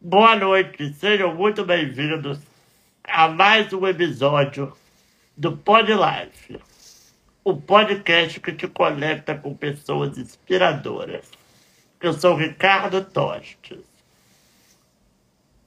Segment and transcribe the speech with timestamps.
[0.00, 2.38] Boa noite, sejam muito bem-vindos
[3.02, 4.72] a mais um episódio
[5.36, 6.56] do Pod Life,
[7.42, 11.28] o podcast que te conecta com pessoas inspiradoras.
[12.00, 13.80] Eu sou Ricardo Tostes.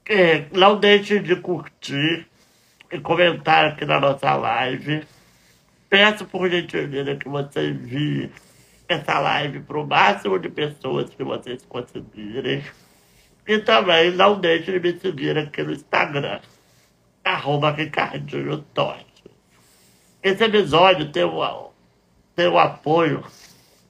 [0.06, 2.26] É, não deixe de curtir
[2.90, 5.06] e comentar aqui na nossa live.
[5.90, 8.32] Peço por gentileza que você envie
[8.88, 12.64] essa live para o máximo de pessoas que vocês conseguirem.
[13.48, 16.40] E também não deixe de me seguir aqui no Instagram,
[17.24, 19.24] arroba Ricardinho Totti.
[20.22, 21.72] Esse episódio tem o,
[22.36, 23.24] tem o apoio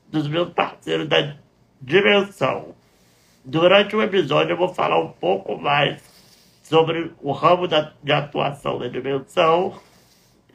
[0.08, 1.36] dos meus parceiros da
[1.82, 2.76] Dimensão.
[3.44, 6.02] Durante o episódio eu vou falar um pouco mais
[6.64, 9.78] sobre o ramo da, de atuação da Dimensão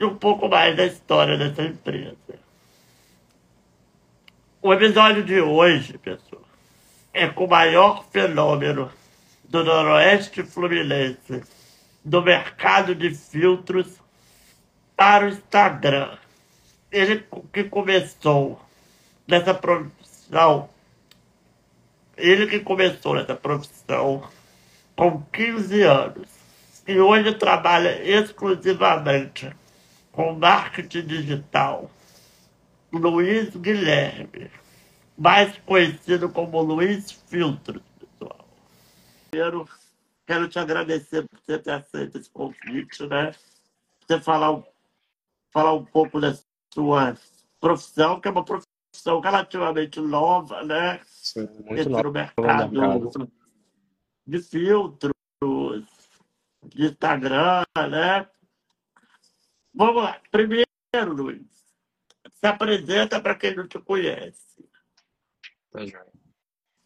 [0.01, 2.17] e um pouco mais da história dessa empresa.
[4.63, 6.36] O episódio de hoje, pessoal,
[7.17, 8.93] é com o maior fenômeno
[9.43, 11.43] do Noroeste Fluminense
[12.05, 13.99] do mercado de filtros
[14.95, 16.11] para o Instagram.
[16.93, 18.61] Ele que começou
[19.27, 20.69] nessa profissão,
[22.19, 24.29] ele que começou nessa profissão
[24.95, 26.29] com 15 anos.
[26.87, 29.51] E hoje trabalha exclusivamente
[30.13, 31.91] com marketing digital.
[32.93, 34.51] Luiz Guilherme,
[35.17, 38.47] mais conhecido como Luiz Filtros, pessoal.
[39.31, 39.69] Primeiro,
[40.27, 43.33] quero te agradecer por você ter aceito esse convite, né?
[44.07, 44.63] Você falar,
[45.53, 46.37] falar um pouco da
[46.73, 47.17] sua
[47.61, 51.01] profissão, que é uma profissão relativamente nova, né?
[51.07, 53.33] Sim, muito nova no mercado, mercado
[54.27, 55.15] de filtros,
[56.65, 58.29] de Instagram, né?
[59.73, 60.21] Vamos lá.
[60.31, 60.67] Primeiro,
[61.13, 61.47] Luiz,
[62.33, 64.46] se apresenta para quem não te conhece.
[65.77, 66.07] Tá joia.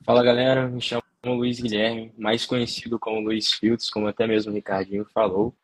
[0.05, 4.55] Fala galera, me chamo Luiz Guilherme, mais conhecido como Luiz Filtros, como até mesmo o
[4.56, 5.55] Ricardinho falou.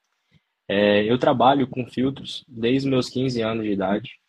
[0.69, 4.21] É, eu trabalho com filtros desde meus 15 anos de idade.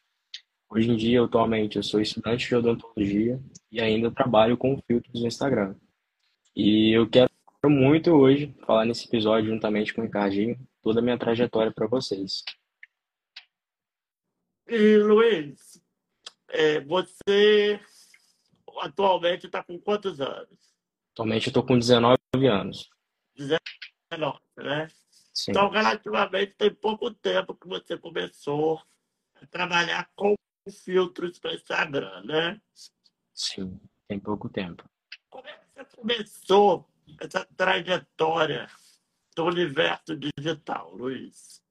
[0.68, 3.40] Hoje em dia, atualmente, eu sou estudante de odontologia
[3.72, 5.76] e ainda trabalho com filtros no Instagram.
[6.56, 7.30] E eu quero
[7.66, 12.44] muito hoje falar nesse episódio, juntamente com o Ricardinho, toda a minha trajetória para vocês.
[14.68, 15.80] E Luiz,
[16.50, 17.80] é, você
[18.80, 20.76] atualmente está com quantos anos?
[21.14, 22.18] Atualmente eu estou com 19
[22.48, 22.90] anos.
[23.36, 24.88] 19, né?
[25.34, 25.52] Sim.
[25.52, 28.82] Então, relativamente, tem pouco tempo que você começou
[29.36, 30.36] a trabalhar com
[30.72, 32.62] filtros para Instagram, né?
[33.34, 34.84] Sim, tem pouco tempo.
[35.30, 36.90] Como é que você começou
[37.22, 38.68] essa trajetória
[39.36, 41.62] do universo digital, Luiz?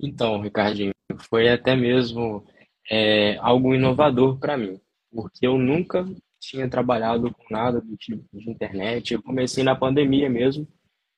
[0.00, 0.92] Então, Ricardinho,
[1.28, 2.46] foi até mesmo
[2.88, 4.80] é, algo inovador para mim,
[5.12, 6.04] porque eu nunca
[6.40, 9.14] tinha trabalhado com nada do tipo de internet.
[9.14, 10.68] Eu comecei na pandemia mesmo,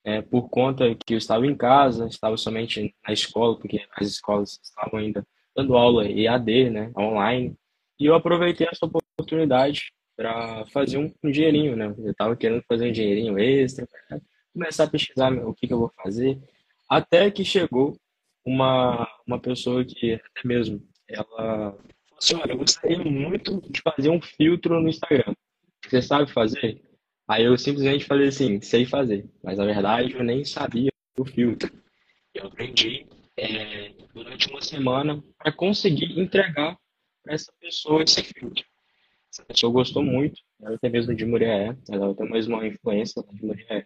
[0.05, 4.59] é, por conta que eu estava em casa, estava somente na escola, porque as escolas
[4.63, 7.55] estavam ainda dando aula EAD, né, online,
[7.99, 11.95] e eu aproveitei essa oportunidade para fazer um, dinheirinho, né?
[11.99, 13.87] Eu estava querendo fazer um dinheirinho extra,
[14.53, 16.39] começar a pesquisar o que, que eu vou fazer,
[16.89, 17.97] até que chegou
[18.45, 21.77] uma, uma pessoa que até mesmo ela
[22.21, 25.35] falou assim, eu gostaria muito de fazer um filtro no Instagram.
[25.87, 26.83] Você sabe fazer?
[27.29, 29.29] Aí eu simplesmente falei assim, sei fazer.
[29.43, 31.71] Mas na verdade eu nem sabia o filtro.
[32.35, 36.77] Eu aprendi é, durante uma semana para conseguir entregar
[37.23, 38.65] para essa pessoa esse filtro.
[39.33, 43.45] Essa pessoa gostou muito, ela até mesmo de Muriaé, ela tem mesmo uma influência de
[43.45, 43.85] Muriaé.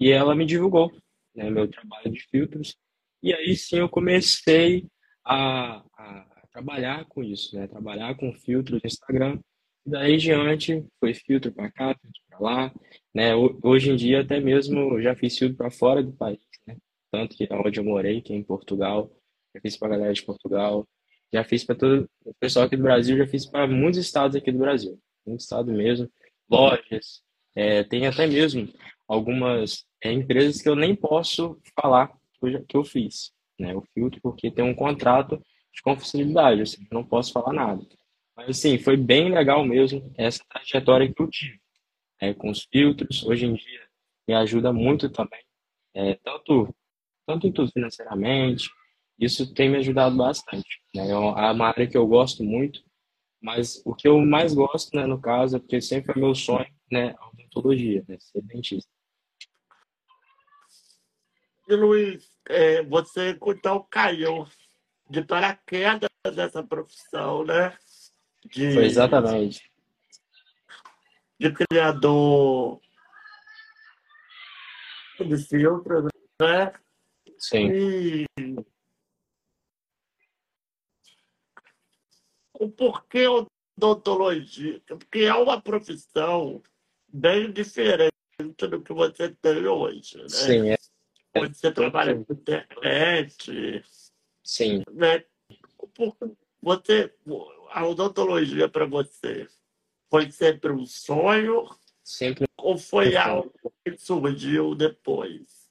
[0.00, 0.92] E ela me divulgou
[1.34, 2.76] né, meu trabalho de filtros
[3.22, 4.88] e aí sim eu comecei
[5.24, 7.66] a, a trabalhar com isso, né?
[7.66, 9.40] Trabalhar com filtros no Instagram.
[9.84, 12.74] E daí diante foi filtro para cá, filtro para lá,
[13.14, 13.34] né?
[13.34, 16.76] Hoje em dia até mesmo já fiz filtro para fora do país, né?
[17.10, 19.10] Tanto que onde eu morei, que é em Portugal,
[19.54, 20.86] já fiz para galera de Portugal,
[21.32, 24.52] já fiz para todo o pessoal aqui do Brasil, já fiz para muitos estados aqui
[24.52, 26.08] do Brasil, muitos estados mesmo,
[26.48, 27.22] lojas,
[27.54, 28.68] é, tem até mesmo
[29.08, 32.12] algumas é, empresas que eu nem posso falar
[32.68, 33.74] que eu fiz, né?
[33.74, 35.42] O filtro, porque tem um contrato
[35.72, 37.86] de confidencialidade, seja, não posso falar nada.
[38.36, 41.60] Mas, assim, foi bem legal mesmo essa trajetória que eu tive
[42.20, 43.24] é, com os filtros.
[43.24, 43.80] Hoje em dia,
[44.26, 45.42] me ajuda muito também,
[45.94, 46.74] é, tanto,
[47.26, 48.70] tanto em tudo financeiramente,
[49.18, 50.82] isso tem me ajudado bastante.
[50.94, 51.10] Né?
[51.10, 52.82] É uma área que eu gosto muito,
[53.40, 56.72] mas o que eu mais gosto, né, no caso, é porque sempre foi meu sonho,
[56.90, 58.90] né, a odontologia, né, ser dentista.
[61.68, 64.46] E Luiz, é, você então caiu
[65.12, 67.76] de paraquedas dessa profissão, né?
[68.46, 69.70] De, Foi exatamente.
[71.38, 72.80] De criador
[75.20, 76.08] de filtro,
[76.40, 76.72] né?
[77.38, 77.70] Sim.
[77.70, 78.26] E
[82.54, 83.26] o porquê
[83.76, 84.80] odontologia?
[84.86, 86.62] Porque é uma profissão
[87.06, 90.28] bem diferente do que você tem hoje, né?
[90.28, 90.78] Sim, é.
[91.48, 93.84] Você trabalha com internet,
[94.42, 94.82] Sim.
[94.90, 95.24] né?
[95.94, 96.16] Por-
[96.62, 97.12] Você,
[97.70, 99.46] a odontologia para você
[100.10, 101.66] foi sempre um sonho
[102.04, 102.46] Sempre.
[102.56, 103.52] ou foi algo
[103.84, 105.68] que surgiu depois?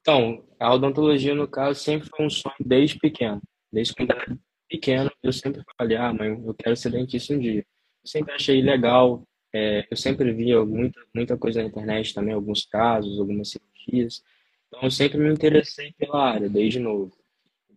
[0.00, 3.40] Então, a odontologia, no caso, sempre foi um sonho desde pequeno.
[3.72, 4.38] Desde quando era
[4.68, 7.60] pequeno, eu sempre falei, ah, mãe, eu quero ser dentista um dia.
[8.02, 9.22] Eu sempre achei legal,
[9.52, 14.24] é, eu sempre via muita, muita coisa na internet também, alguns casos, algumas cirurgias.
[14.68, 17.12] Então, eu sempre me interessei pela área, desde novo.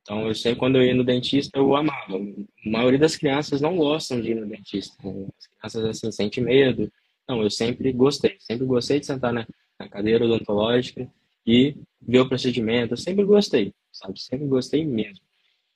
[0.04, 2.18] Então, eu sempre, quando eu ia no dentista, eu amava.
[2.18, 4.96] A maioria das crianças não gostam de ir no dentista.
[5.02, 5.28] né?
[5.62, 6.92] As crianças, assim, sentem medo.
[7.28, 8.36] Não, eu sempre gostei.
[8.40, 9.48] Sempre gostei de sentar na,
[9.80, 11.10] na cadeira odontológica
[11.48, 12.94] e ver o procedimento.
[12.94, 14.20] Eu sempre gostei, sabe?
[14.20, 15.24] Sempre gostei mesmo.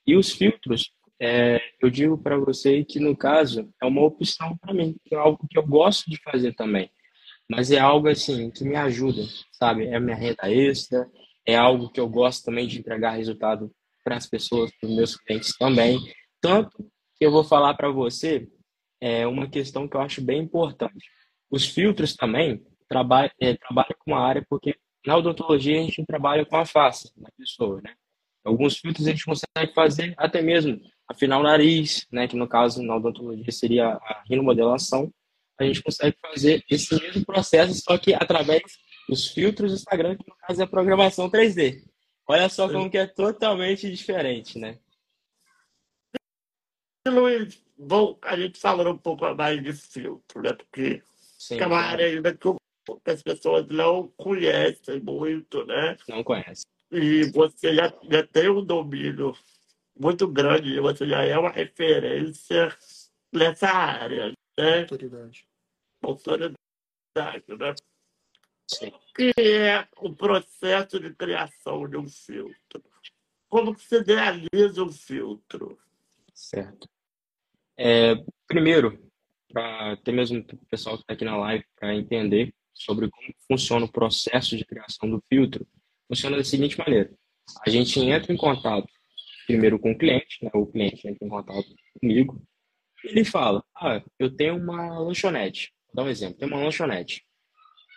[0.06, 4.74] E os filtros, é, eu digo para você que, no caso, é uma opção para
[4.74, 4.94] mim.
[5.10, 6.90] É algo que eu gosto de fazer também.
[7.48, 9.22] Mas é algo, assim, que me ajuda,
[9.52, 9.86] sabe?
[9.86, 11.08] É minha renda extra.
[11.46, 13.72] É algo que eu gosto também de entregar resultado
[14.08, 16.00] para as pessoas, para os meus clientes também.
[16.40, 16.78] Tanto
[17.16, 18.48] que eu vou falar para você
[19.00, 21.04] é uma questão que eu acho bem importante.
[21.50, 24.74] Os filtros também trabalham é, trabalham com a área, porque
[25.06, 27.94] na odontologia a gente trabalha com a face da pessoa, né?
[28.44, 32.26] Alguns filtros a gente consegue fazer até mesmo afinar o nariz, né?
[32.26, 35.12] Que no caso na odontologia seria a rinomodelação.
[35.60, 38.62] A gente consegue fazer esse mesmo processo, só que através
[39.06, 41.82] dos filtros do Instagram, que no caso é a programação 3D.
[42.30, 44.78] Olha só como que é totalmente diferente, né?
[47.06, 50.52] E, Luiz, bom, a gente falou um pouco mais de filtro, né?
[50.52, 51.02] Porque
[51.38, 52.48] Sim, é uma área ainda que
[53.06, 55.96] as pessoas não conhecem muito, né?
[56.06, 56.66] não conhece.
[56.90, 59.34] E você já, já tem um domínio
[59.98, 62.76] muito grande, você já é uma referência
[63.32, 64.80] nessa área, né?
[64.80, 65.46] autoridade.
[66.02, 66.54] Autoridade,
[67.48, 67.74] né?
[69.14, 72.84] Que é o processo de criação de um filtro?
[73.48, 75.78] Como que se realiza um filtro?
[76.34, 76.88] Certo.
[77.76, 78.14] É,
[78.46, 79.10] primeiro,
[79.52, 83.86] para até mesmo o pessoal que está aqui na live para entender sobre como funciona
[83.86, 85.66] o processo de criação do filtro,
[86.06, 87.10] funciona da seguinte maneira:
[87.66, 88.88] a gente entra em contato
[89.46, 90.50] primeiro com o cliente, né?
[90.52, 91.66] o cliente entra em contato
[91.98, 92.40] comigo,
[93.02, 95.72] e ele fala: Ah, eu tenho uma lanchonete.
[95.86, 97.24] Vou dar um exemplo: tem uma lanchonete.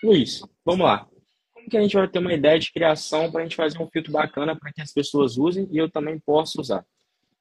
[0.04, 1.08] Luiz, vamos lá.
[1.54, 3.88] Como que a gente vai ter uma ideia de criação para a gente fazer um
[3.88, 6.84] filtro bacana para que as pessoas usem e eu também possa usar?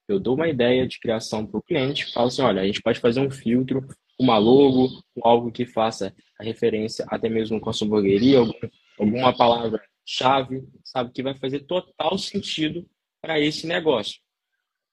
[0.07, 2.99] Eu dou uma ideia de criação para o cliente, falo assim, olha, a gente pode
[2.99, 3.87] fazer um filtro,
[4.19, 8.53] uma logo, algo que faça a referência até mesmo com a sua algum,
[8.99, 12.85] alguma palavra-chave, sabe, que vai fazer total sentido
[13.19, 14.19] para esse negócio.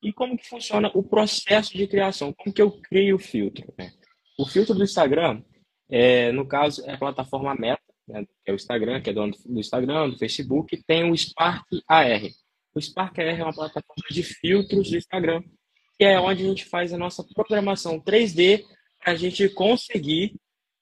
[0.02, 2.32] E como que funciona o processo de criação?
[2.32, 3.74] Como que eu crio o filtro?
[3.76, 3.92] Né?
[4.38, 5.42] O filtro do Instagram,
[5.90, 9.34] é, no caso, é a plataforma Meta, né, que é o Instagram, que é dono
[9.44, 12.22] do Instagram, do Facebook, tem o Spark AR.
[12.74, 15.42] O Spark AR é uma plataforma de filtros do Instagram,
[15.98, 18.64] que é onde a gente faz a nossa programação 3D
[18.98, 20.34] para a gente conseguir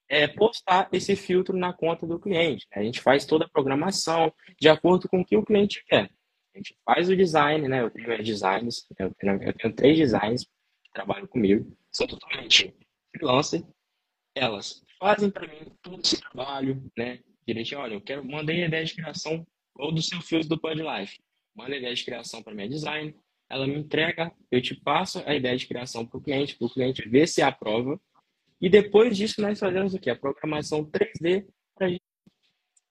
[0.09, 2.67] é, postar esse filtro na conta do cliente.
[2.71, 2.83] né?
[2.83, 6.11] A gente faz toda a programação de acordo com o que o cliente quer.
[6.55, 7.83] A gente faz o design, né?
[7.83, 12.75] Eu tenho é, designs, eu tenho, eu tenho três designs que trabalham comigo, são totalmente
[13.11, 13.63] freelancer.
[14.35, 17.21] Elas fazem para mim todo esse trabalho, né?
[17.47, 20.81] Direitinho, olha, eu quero, mandei a ideia de criação ou do seu filtro do Pod
[20.81, 21.19] Life.
[21.55, 23.15] Manda a ideia de criação para minha design,
[23.49, 26.71] ela me entrega, eu te passo a ideia de criação para o cliente, para o
[26.71, 28.01] cliente ver se aprova.
[28.61, 30.11] E depois disso nós fazemos o quê?
[30.11, 32.03] A programação 3D para gente.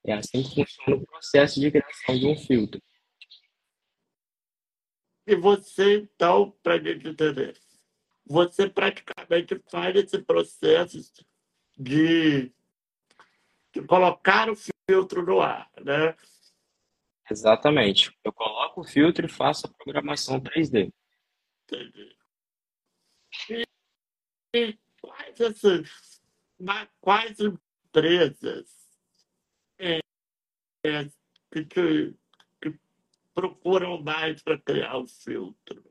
[0.06, 2.82] É assim que funciona o processo de criação de um filtro.
[5.28, 7.60] E você, então, para gente entender,
[8.26, 11.00] você praticamente faz esse processo
[11.78, 12.52] de,
[13.74, 14.56] de colocar o
[14.90, 16.16] filtro no ar, né?
[17.30, 18.16] Exatamente.
[18.24, 20.94] Eu coloco o filtro e faço a programação 3D.
[21.64, 22.16] Entendi.
[23.50, 23.64] E,
[24.56, 25.56] e quais,
[26.60, 28.68] ma- quais empresas
[29.80, 30.00] é,
[30.86, 31.06] é,
[31.52, 32.16] que, que
[33.34, 35.84] procuram mais para criar o filtro?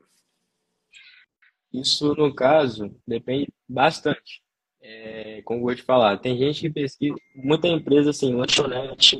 [1.73, 4.44] Isso, no caso, depende bastante.
[4.87, 9.19] É, como eu vou te falar, tem gente que pesquisa, muita empresa assim, lanchonete,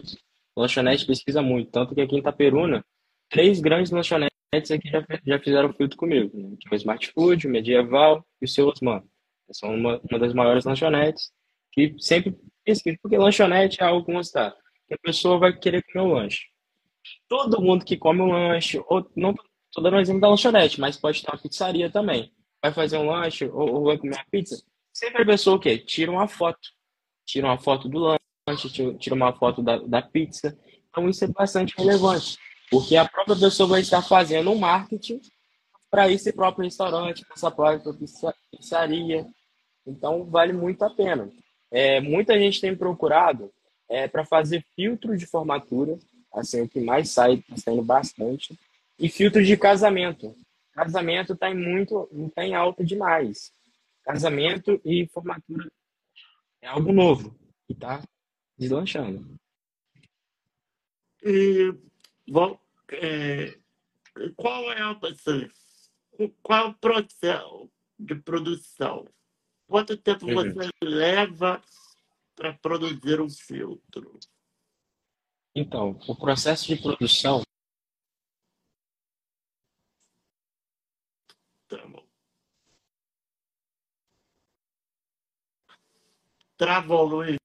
[0.55, 2.85] lanchonete pesquisa muito, tanto que aqui em Itaperuna,
[3.29, 4.29] três grandes lanchonetes
[4.69, 6.55] aqui já, já fizeram filtro comigo, né?
[6.71, 9.09] É o Smart Food, o Medieval e o Seu Osmano.
[9.51, 11.31] São uma, uma das maiores lanchonetes
[11.71, 16.43] que sempre pesquisa, porque lanchonete é algo que a pessoa vai querer comer o lanche.
[17.27, 19.33] Todo mundo que come um lanche, ou não
[19.73, 22.31] tô dando um exemplo da lanchonete, mas pode ter uma pizzaria também.
[22.61, 24.63] Vai fazer um lanche ou, ou vai comer uma pizza.
[24.95, 25.77] Sempre a pessoa o quê?
[25.77, 26.69] Tira uma foto.
[27.25, 30.57] Tira uma foto do lanche, tira uma foto da, da pizza.
[30.89, 32.37] Então isso é bastante relevante.
[32.71, 35.19] Porque a própria pessoa vai estar fazendo um marketing
[35.91, 37.93] para esse próprio restaurante, para essa própria
[38.49, 39.27] pizzaria.
[39.85, 41.29] Então, vale muito a pena.
[41.69, 43.51] É, muita gente tem procurado
[43.89, 45.99] é, para fazer filtro de formatura,
[46.33, 48.57] assim, o que mais sai, está saindo bastante,
[48.97, 50.33] e filtro de casamento.
[50.71, 53.51] Casamento está em muito, está em alta demais.
[54.05, 55.67] Casamento e formatura
[56.61, 57.35] é algo novo
[57.67, 58.03] e está
[58.55, 59.35] deslanchando.
[61.23, 61.73] E
[62.27, 62.59] bom,
[62.91, 63.57] é,
[64.35, 65.49] qual é assim,
[66.43, 69.07] qual é o processo de produção?
[69.67, 70.53] Quanto tempo uhum.
[70.53, 71.61] você leva
[72.35, 74.19] para produzir um filtro?
[75.55, 77.41] Então, o processo de produção.
[81.67, 82.05] Tá bom.
[86.57, 87.37] Travou, Luiz.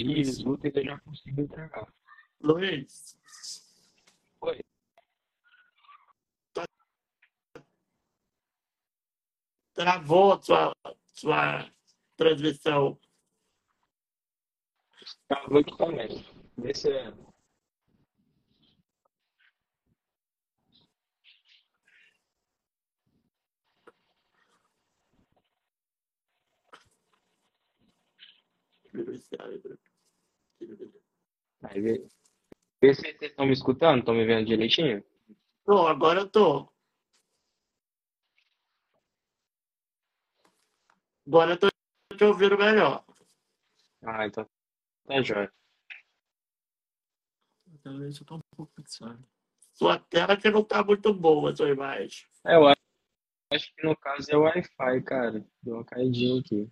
[0.00, 1.92] Isso, eu já consigo entregar.
[2.40, 3.18] Luiz.
[4.40, 4.60] Oi.
[9.78, 10.74] travou a sua,
[11.14, 11.72] sua
[12.16, 12.98] transmissão.
[15.28, 16.26] Travou aqui também.
[16.56, 17.27] Vê se é.
[31.62, 32.08] Aí, vê,
[32.80, 35.04] vê se vocês estão me escutando, estão me vendo direitinho?
[35.64, 36.72] Tô, agora eu tô.
[41.26, 41.68] Agora eu tô
[42.16, 43.04] te ouvindo melhor.
[44.02, 44.48] Ah, então
[45.06, 45.52] tá jóia.
[47.82, 49.26] Talvez eu tô um pouco pensando.
[49.74, 52.26] Sua tela que não tá muito boa, sua imagem.
[52.46, 55.46] É, eu acho que no caso é o Wi-Fi, cara.
[55.62, 56.70] Deu uma caidinha aqui.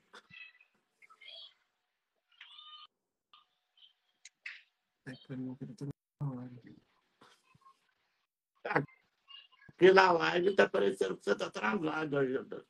[9.69, 12.67] Aqui na live tá parecendo que você tá travado ainda.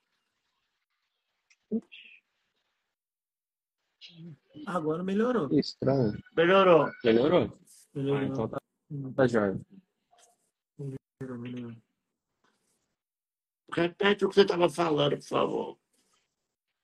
[4.66, 5.48] Agora melhorou.
[5.58, 6.12] Estranho.
[6.36, 6.90] Melhorou.
[7.02, 7.58] Melhorou?
[7.94, 8.18] Melhorou.
[8.18, 8.58] Ah, então tá,
[9.14, 9.60] tá jóia.
[10.78, 11.76] Melhorou, melhorou.
[13.72, 15.78] Repete o que você estava falando, por favor.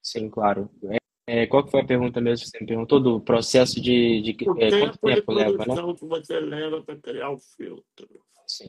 [0.03, 0.71] Sim, claro.
[0.85, 1.02] É,
[1.47, 3.01] qual que foi a pergunta mesmo que você me perguntou?
[3.01, 5.95] Do processo de, de O é, tempo quanto tempo de leva, né?
[5.95, 8.09] que você leva para criar o filtro.
[8.47, 8.69] Sim.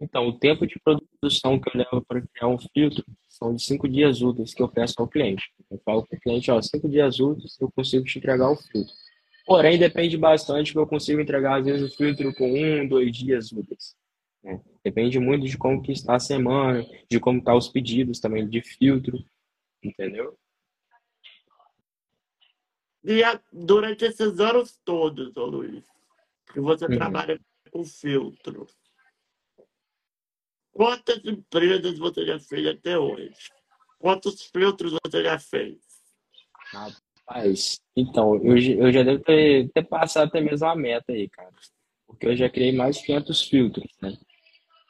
[0.00, 3.88] Então, o tempo de produção que eu levo para criar um filtro são de cinco
[3.88, 5.44] dias úteis que eu peço ao cliente.
[5.70, 8.92] Eu falo para o cliente, ó, cinco dias úteis eu consigo te entregar o filtro.
[9.46, 13.52] Porém, depende bastante que eu consigo entregar, às vezes, o filtro com um, dois dias
[13.52, 13.94] úteis.
[14.42, 14.60] Né?
[14.84, 18.48] Depende muito de como que está a semana, de como estão tá os pedidos também
[18.48, 19.24] de filtro,
[19.84, 20.36] entendeu?
[23.04, 25.84] E a, durante esses anos todos, ô Luiz,
[26.52, 26.94] que você Uhum.
[26.94, 27.40] trabalha
[27.70, 28.66] com filtro,
[30.72, 33.34] quantas empresas você já fez até hoje?
[33.98, 35.78] Quantos filtros você já fez?
[36.72, 41.28] Rapaz, então, eu, já- eu já devo ter, ter passado até mesmo a meta aí,
[41.28, 41.52] cara.
[42.06, 44.16] Porque eu já criei mais de 500 filtros, né?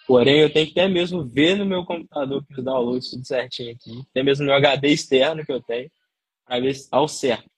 [0.07, 3.73] Porém, eu tenho que até mesmo ver no meu computador que os downloads tudo certinho
[3.73, 4.00] aqui.
[4.11, 5.90] Até mesmo no HD externo que eu tenho,
[6.45, 7.49] para ver se tá ao certo.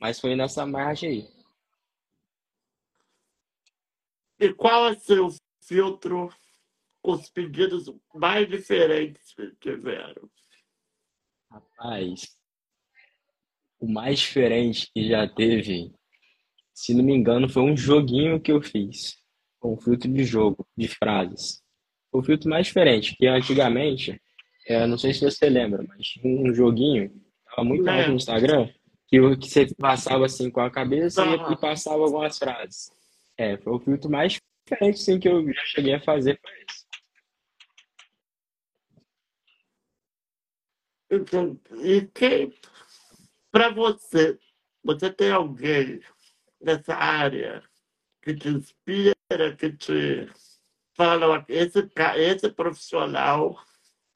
[0.00, 1.38] Mas foi nessa margem aí.
[4.40, 5.28] E qual é o seu
[5.64, 6.32] filtro
[7.02, 10.30] com os pedidos mais diferentes que tiveram?
[11.50, 12.38] Rapaz,
[13.80, 15.92] o mais diferente que já teve,
[16.72, 19.16] se não me engano, foi um joguinho que eu fiz.
[19.62, 21.60] Um filtro de jogo, de frases.
[22.12, 24.20] O filtro mais diferente, que antigamente,
[24.66, 27.10] é, não sei se você lembra, mas tinha um joguinho,
[27.44, 28.16] tava muito alto no.
[28.16, 28.68] Instagram,
[29.08, 31.52] que, o- que você passava assim com a cabeça e, Aham.
[31.52, 32.92] e passava algumas frases.
[33.36, 36.86] É, foi o filtro mais diferente sim, que eu já cheguei a fazer, foi esse.
[41.10, 42.52] Então, e quem,
[43.50, 44.38] para você,
[44.84, 46.00] você tem alguém
[46.60, 47.62] nessa área
[48.22, 49.14] que te inspira,
[49.58, 50.28] que te
[50.94, 53.58] fala, "Ó, esse, esse profissional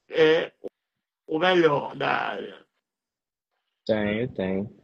[0.09, 0.53] é
[1.25, 2.63] o melhor da área?
[3.87, 4.82] Tenho, tenho.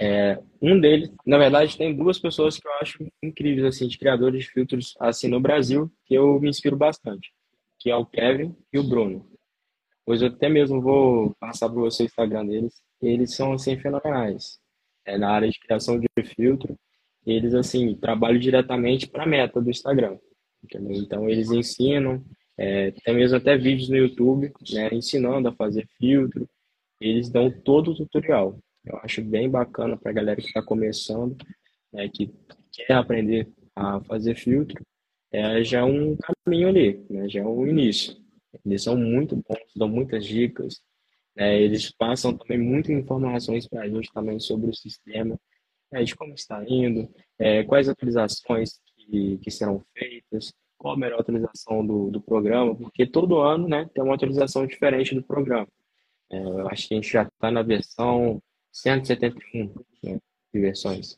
[0.00, 4.44] É, um deles, na verdade, tem duas pessoas que eu acho incríveis, assim, de criadores
[4.44, 7.32] de filtros, assim, no Brasil, que eu me inspiro bastante,
[7.78, 9.28] que é o Kevin e o Bruno.
[10.06, 12.80] Pois eu até mesmo vou passar para você o Instagram deles.
[13.02, 14.58] Eles são, assim, fenomenais.
[15.04, 16.78] é, na área de criação de filtro,
[17.26, 20.18] eles, assim, trabalham diretamente para a meta do Instagram.
[20.62, 20.96] Entendeu?
[20.96, 22.22] Então, eles ensinam,
[22.56, 26.48] é, tem mesmo até vídeos no YouTube, né, ensinando a fazer filtro.
[27.00, 28.58] Eles dão todo o tutorial.
[28.88, 31.36] Eu acho bem bacana para a galera que está começando,
[31.92, 32.32] né, que
[32.72, 34.82] quer aprender a fazer filtro,
[35.30, 38.16] é já um caminho ali, né, já é um início.
[38.64, 40.80] Eles são muito bons, dão muitas dicas,
[41.36, 45.38] né, eles passam também muitas informações para a gente também sobre o sistema,
[45.92, 51.20] né, de como está indo, é, quais atualizações que, que serão feitas, qual a melhor
[51.20, 55.68] atualização do, do programa, porque todo ano né, tem uma atualização diferente do programa.
[56.30, 58.40] É, eu acho que a gente já está na versão
[58.72, 60.20] 171 né,
[60.52, 61.16] de versões.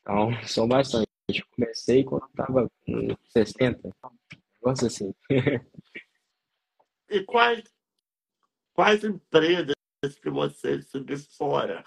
[0.00, 1.08] Então, são bastante.
[1.28, 3.94] Eu comecei quando estava com 60,
[4.62, 5.14] negócio assim.
[7.10, 7.64] e quais,
[8.72, 9.74] quais empresas
[10.22, 11.84] que você se fora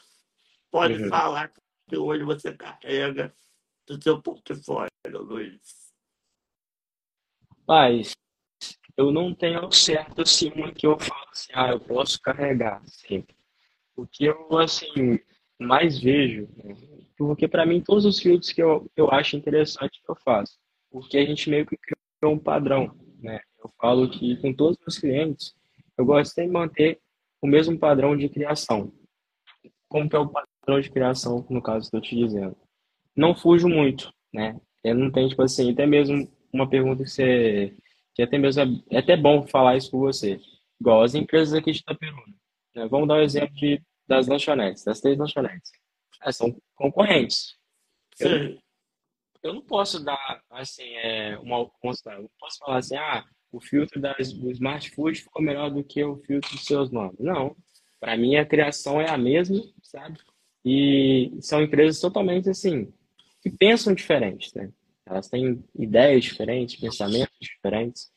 [0.69, 1.09] pode uhum.
[1.09, 1.51] falar
[1.87, 3.33] que hoje você carrega
[3.87, 4.89] do seu portfólio,
[5.21, 5.91] Luiz?
[7.67, 8.13] Mas
[8.95, 12.81] eu não tenho ao certo assim uma que eu falo assim, ah, eu posso carregar
[12.87, 13.35] sempre.
[13.95, 15.19] O que eu assim
[15.59, 16.75] mais vejo, né?
[17.17, 20.57] porque para mim todos os filtros que eu, eu acho interessante eu faço,
[20.89, 23.39] porque a gente meio que criou um padrão, né?
[23.63, 25.53] Eu falo que com todos os meus clientes
[25.97, 26.99] eu gosto de manter
[27.41, 28.91] o mesmo padrão de criação.
[29.87, 32.55] Como que é o padrão de criação, no caso estou te dizendo?
[33.15, 34.59] Não fujo muito, né?
[34.83, 37.75] Eu não tenho, tipo assim, até mesmo uma pergunta que você.
[38.15, 40.39] que até mesmo é, é até bom falar isso com você.
[40.79, 42.40] Igual as empresas aqui de Itaperuna.
[42.75, 42.87] Né?
[42.87, 45.71] Vamos dar um exemplo de, das lanchonetes, das três lanchonetes.
[46.21, 47.55] Elas são concorrentes.
[48.19, 48.57] Eu,
[49.43, 51.57] eu não posso dar, assim, é, uma.
[51.57, 55.83] Eu não posso falar assim, ah, o filtro das, do Smart Food ficou melhor do
[55.83, 57.19] que o filtro dos seus nomes.
[57.19, 57.55] Não.
[57.99, 60.19] Para mim, a criação é a mesma, sabe?
[60.63, 62.91] E são empresas totalmente assim,
[63.41, 64.71] que pensam diferente, né?
[65.05, 68.11] Elas têm ideias diferentes, pensamentos diferentes.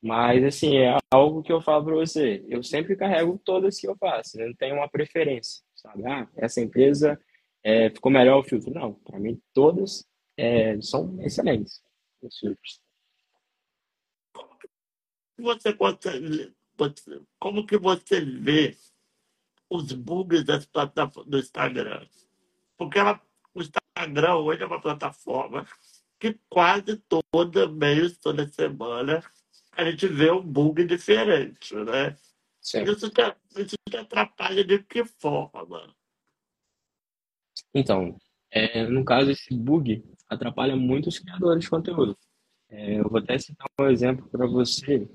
[0.00, 2.44] Mas, assim, é algo que eu falo para você.
[2.48, 4.40] Eu sempre carrego todas que eu faço.
[4.40, 6.06] Eu não tenho uma preferência, sabe?
[6.06, 7.20] Ah, essa empresa
[7.62, 8.72] é, ficou melhor o filtro.
[8.72, 11.82] Não, para mim, todas é, são excelentes.
[12.22, 12.80] Os filtros.
[15.38, 16.52] Você consegue,
[17.38, 18.76] como que você vê
[19.70, 22.06] os bugs das plataformas do Instagram?
[22.76, 23.20] Porque ela,
[23.54, 25.66] o Instagram hoje é uma plataforma
[26.18, 29.22] que quase toda mês, toda semana,
[29.78, 32.16] a gente vê um bug diferente, né?
[32.60, 32.82] Sim.
[32.82, 33.22] Isso te,
[33.56, 35.94] isso te atrapalha de que forma?
[37.72, 38.18] Então,
[38.50, 42.18] é, no caso, esse bug atrapalha muito os criadores de conteúdo.
[42.68, 45.08] É, eu vou até citar um exemplo para você,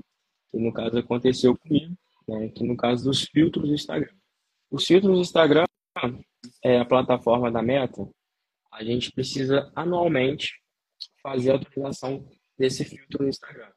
[0.49, 1.93] que no caso aconteceu comigo,
[2.25, 4.15] né, que no caso dos filtros do Instagram.
[4.71, 5.65] Os filtros do Instagram,
[6.63, 8.09] é a plataforma da Meta,
[8.71, 10.53] a gente precisa anualmente
[11.21, 12.25] fazer a utilização
[12.57, 13.69] desse filtro no Instagram.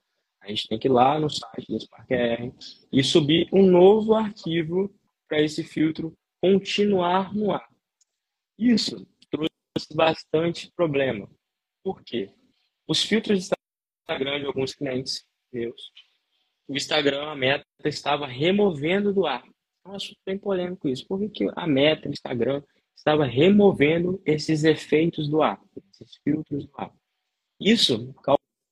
[0.47, 2.53] A gente tem que ir lá no site do SparkR
[2.93, 4.95] e subir um novo arquivo
[5.29, 7.69] para esse filtro continuar no ar.
[8.57, 11.29] Isso trouxe bastante problema.
[11.83, 12.31] Por quê?
[12.87, 13.55] Os filtros de
[14.03, 15.91] Instagram de alguns clientes meus,
[16.69, 19.45] o Instagram, a meta, estava removendo do ar.
[19.85, 21.05] Eu acho bem polêmico isso.
[21.09, 22.63] Por que a meta do Instagram
[22.95, 25.61] estava removendo esses efeitos do ar,
[25.93, 26.93] esses filtros do ar?
[27.59, 28.15] Isso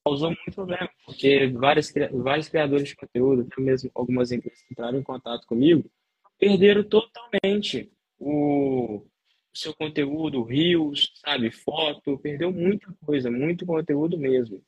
[0.05, 4.99] causou muito problema, porque vários, vários criadores de conteúdo, até mesmo algumas empresas que entraram
[4.99, 5.90] em contato comigo,
[6.38, 9.07] perderam totalmente o,
[9.55, 14.61] seu conteúdo, rios, sabe, foto, perdeu muita coisa, muito conteúdo mesmo.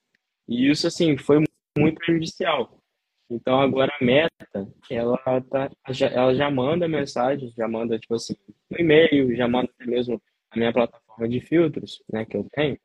[0.48, 1.44] E isso, assim, foi
[1.76, 2.80] muito prejudicial.
[3.28, 5.18] Então, agora a meta, ela,
[5.50, 5.68] tá,
[6.12, 8.36] ela já manda mensagem, já manda, tipo assim,
[8.70, 12.78] um e-mail, já manda mesmo a minha plataforma de filtros, né, que eu tenho,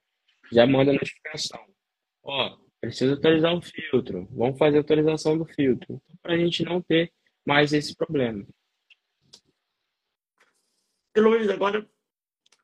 [0.52, 1.64] já manda notificação.
[2.24, 4.28] Ó, precisa atualizar o filtro.
[4.32, 6.02] Vamos fazer a atualização do filtro.
[6.22, 7.12] Para a gente não ter
[7.46, 8.46] mais esse problema.
[11.16, 11.88] E, Luiz, agora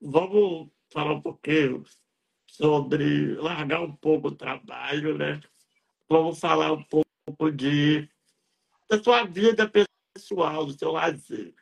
[0.02, 1.84] vamos falar um pouquinho
[2.48, 5.41] sobre largar um pouco o trabalho, né?
[6.08, 8.10] Vamos falar um pouco de
[8.89, 9.70] da sua vida
[10.15, 11.54] pessoal, do seu lazer.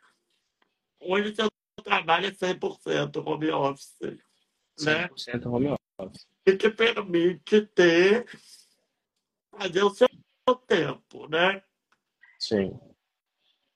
[1.00, 1.48] Hoje seu
[1.82, 3.98] trabalho é 100% home office,
[4.80, 5.08] né?
[5.08, 5.85] 100% home office
[6.44, 8.26] que te permite ter,
[9.50, 10.08] fazer o seu
[10.66, 11.62] tempo, né?
[12.38, 12.78] Sim.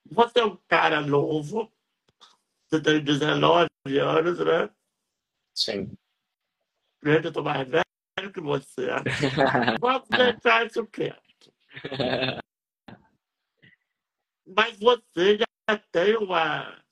[0.04, 1.72] Você é um cara novo,
[2.66, 3.68] você tem 19
[4.00, 4.70] anos, né?
[5.54, 5.96] Sim.
[7.02, 8.88] Gente, eu tô mais velho que você.
[9.80, 11.52] Vamos deixar isso quieto.
[14.46, 16.84] Mas você já tem uma,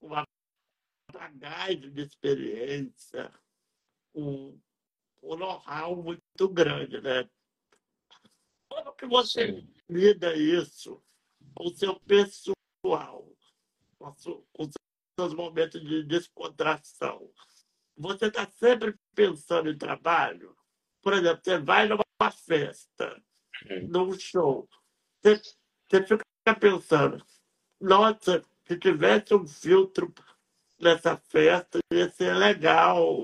[0.00, 0.24] uma
[1.12, 3.30] bagagem de experiência,
[4.16, 4.58] um,
[5.22, 7.28] um know-how muito grande, né?
[8.68, 9.72] Como que você Sim.
[9.88, 11.02] lida isso
[11.54, 13.28] com o seu pessoal,
[13.98, 14.70] com, a su- com os
[15.18, 17.30] seus momentos de descontração?
[17.96, 20.56] Você está sempre pensando em trabalho?
[21.02, 23.22] Por exemplo, você vai numa festa,
[23.88, 24.68] num show,
[25.22, 25.40] você,
[25.88, 26.24] você fica
[26.60, 27.24] pensando,
[27.80, 30.12] nossa, se tivesse um filtro
[30.78, 33.22] nessa festa, ia ser legal.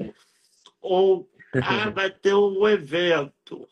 [0.83, 3.69] Ou, ah, vai ter um evento.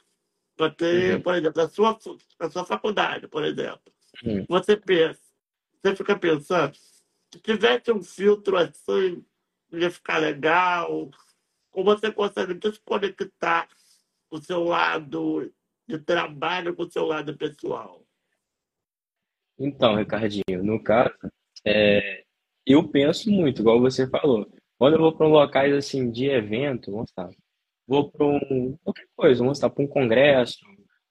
[0.56, 1.22] Vai ter, Uhum.
[1.22, 1.98] por exemplo, a sua,
[2.38, 3.92] a sua faculdade, por exemplo.
[4.24, 4.46] Uhum.
[4.48, 5.20] Você pensa,
[5.82, 9.24] você fica pensando, se tivesse um filtro assim,
[9.72, 11.10] ia ficar legal.
[11.72, 13.68] Ou você consegue desconectar
[14.30, 15.52] o seu lado
[15.86, 18.04] de trabalho com o seu lado pessoal?
[19.58, 21.14] Então, Ricardinho, no caso,
[21.66, 22.24] é,
[22.66, 24.50] eu penso muito, igual você falou.
[24.80, 27.28] Quando eu vou para locais assim de evento, vamos estar,
[27.86, 30.56] vou para um, qualquer coisa, vamos estar para um congresso,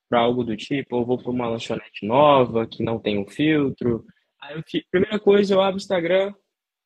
[0.10, 4.03] para algo do tipo, ou vou para uma lanchonete nova que não tem um filtro.
[4.41, 6.34] Aí eu primeira coisa, eu abro o Instagram,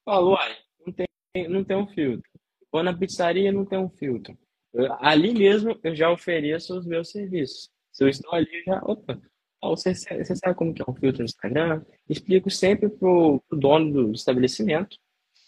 [0.04, 1.08] falo, uai, não tem,
[1.48, 2.30] não tem um filtro.
[2.70, 4.38] Vou na pizzaria, não tem um filtro.
[4.74, 7.70] Eu- ali mesmo eu já ofereço os meus serviços.
[7.94, 9.22] Se eu estou ali, já, opa,
[9.62, 11.82] ó, você, você sabe como que é um filtro no Instagram?
[12.10, 14.98] Explico sempre pro, pro dono do estabelecimento,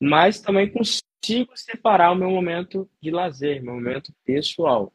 [0.01, 1.04] mas também consigo
[1.55, 4.93] separar o meu momento de lazer, meu momento pessoal.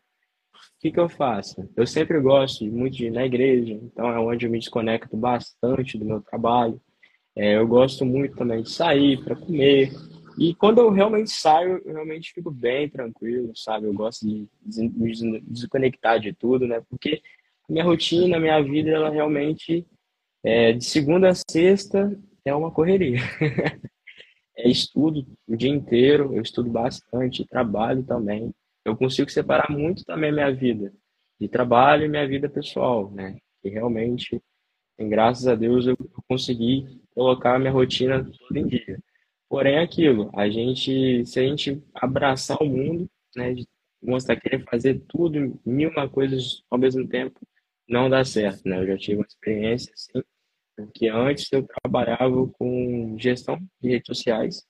[0.52, 1.68] O que que eu faço?
[1.76, 5.98] Eu sempre gosto muito de ir na igreja, então é onde eu me desconecto bastante
[5.98, 6.80] do meu trabalho.
[7.36, 9.92] É, eu gosto muito também de sair para comer.
[10.38, 13.86] E quando eu realmente saio, eu realmente fico bem tranquilo, sabe?
[13.86, 16.82] Eu gosto de me des- desconectar de tudo, né?
[16.88, 17.22] Porque
[17.68, 19.86] a minha rotina, a minha vida, ela realmente
[20.42, 23.18] é de segunda a sexta é uma correria.
[24.62, 28.54] É estudo o dia inteiro, eu estudo bastante, trabalho também.
[28.84, 30.92] Eu consigo separar muito também a minha vida
[31.40, 33.38] de trabalho e minha vida pessoal, né?
[33.64, 34.40] E realmente,
[34.98, 35.96] graças a Deus, eu
[36.28, 38.98] consegui colocar a minha rotina toda em dia.
[39.48, 43.66] Porém, é aquilo, a gente, se a gente abraçar o mundo, né, de
[44.02, 47.40] mostrar querer fazer tudo, mil uma coisas ao mesmo tempo,
[47.88, 48.80] não dá certo, né?
[48.80, 50.22] Eu já tive uma experiência assim,
[50.86, 54.66] porque antes eu trabalhava com gestão de redes sociais,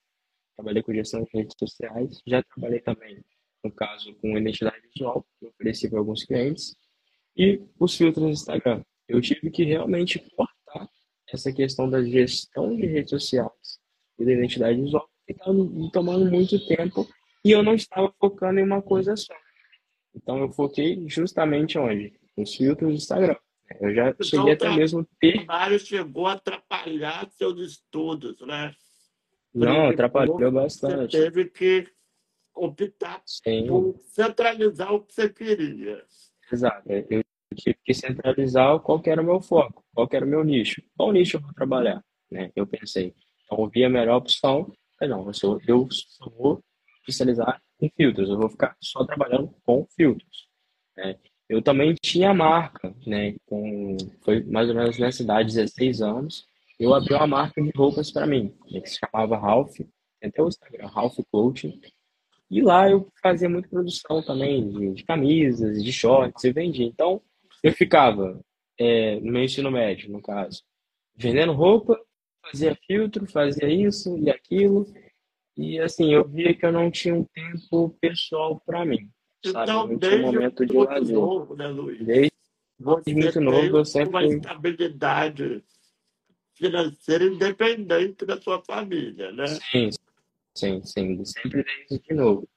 [0.56, 3.22] trabalhei com gestão de redes sociais, já trabalhei também,
[3.64, 6.74] no caso, com identidade visual, que eu ofereci para alguns clientes,
[7.36, 8.82] e os filtros no Instagram.
[9.08, 10.88] Eu tive que realmente cortar
[11.28, 13.80] essa questão da gestão de redes sociais
[14.18, 17.08] e da identidade visual, que estava me tomando muito tempo
[17.44, 19.34] e eu não estava focando em uma coisa só.
[20.14, 22.12] Então eu foquei justamente onde?
[22.36, 23.36] Nos filtros do Instagram.
[23.78, 25.32] Eu já Então, cheguei o até mesmo ter.
[25.44, 28.74] trabalho chegou a atrapalhar seus estudos, né?
[29.54, 31.16] Não, atrapalhou Você bastante.
[31.16, 31.86] teve que
[32.54, 36.04] optar Sim, por centralizar o que você queria.
[36.52, 36.82] exato.
[36.90, 37.22] Eu
[37.56, 40.82] tive que centralizar qual era o meu foco, qual era o meu nicho.
[40.96, 42.50] Qual nicho eu vou trabalhar, né?
[42.54, 43.14] Eu pensei.
[43.44, 44.72] Então, eu vi a melhor opção.
[44.98, 46.62] Falei, não, eu só, eu só vou
[47.00, 48.28] especializar em filtros.
[48.28, 50.48] Eu vou ficar só trabalhando com filtros,
[50.96, 51.18] né?
[51.50, 53.34] Eu também tinha marca, né?
[53.44, 56.46] Com, foi mais ou menos nessa idade, 16 anos.
[56.78, 59.74] Eu abri uma marca de roupas para mim, né, que se chamava Ralph.
[60.22, 61.80] Até o Instagram, Ralph Clothing.
[62.48, 66.86] E lá eu fazia muita produção também de, de camisas, de shorts, eu vendia.
[66.86, 67.20] Então,
[67.64, 68.40] eu ficava
[68.78, 70.62] é, no meu ensino médio, no caso,
[71.16, 72.00] vendendo roupa,
[72.46, 74.86] fazia filtro, fazia isso e aquilo.
[75.56, 79.10] E assim, eu via que eu não tinha um tempo pessoal para mim,
[79.44, 81.14] Então, um desde momento de lazer.
[81.14, 82.04] novo, né, Luiz?
[82.04, 82.32] Desde
[82.78, 85.64] Você muito novo, eu sempre uma estabilidade
[86.54, 89.46] financeira independente da sua família, né?
[89.46, 89.90] Sim,
[90.54, 91.24] sim, sim.
[91.24, 92.48] Sempre desde de novo.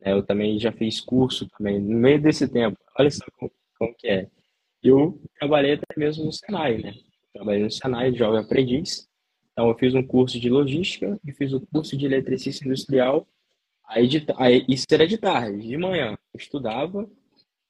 [0.00, 2.78] É, Eu também já fiz curso também no meio desse tempo.
[2.98, 4.28] Olha só como, como que é.
[4.82, 6.94] Eu trabalhei até mesmo no Senai, né?
[7.32, 9.08] Trabalhei no Senai jovem aprendiz.
[9.52, 13.26] Então eu fiz um curso de logística e fiz o curso de eletricista industrial.
[13.86, 17.08] Aí, de, aí isso era de tarde, de manhã eu estudava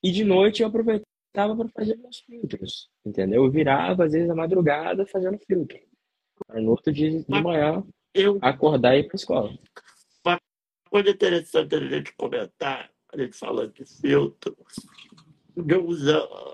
[0.02, 3.44] e de noite eu aproveitava para fazer meus filtros, entendeu?
[3.44, 5.78] Eu virava às vezes à madrugada fazendo filtro.
[6.46, 9.58] Para no outro dia de manhã eu, acordar e ir para a escola.
[10.24, 10.38] uma
[10.88, 14.56] coisa interessante a gente comentar, a gente falando de filtro,
[15.56, 16.06] de uns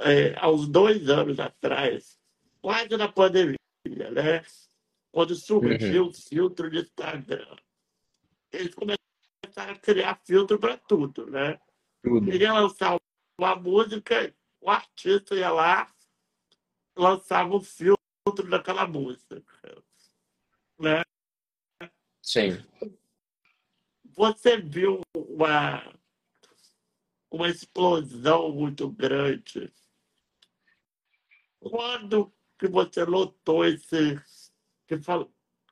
[0.04, 2.18] é, há uns dois anos atrás,
[2.62, 4.42] quase na pandemia, né?
[5.12, 7.56] Quando surgiu Uhum, o filtro de Instagram,
[8.52, 8.99] eles começaram
[9.56, 11.60] a criar filtro para tudo, né?
[12.02, 12.30] tudo.
[12.30, 12.98] Ele ia lançar
[13.38, 15.92] uma música, o artista ia lá,
[16.96, 19.42] lançava um filtro daquela música,
[20.78, 21.02] né?
[22.22, 22.64] Sim.
[24.04, 25.82] você viu uma,
[27.30, 29.72] uma explosão muito grande.
[31.58, 34.20] Quando que você notou esse.
[34.86, 35.28] Que fala,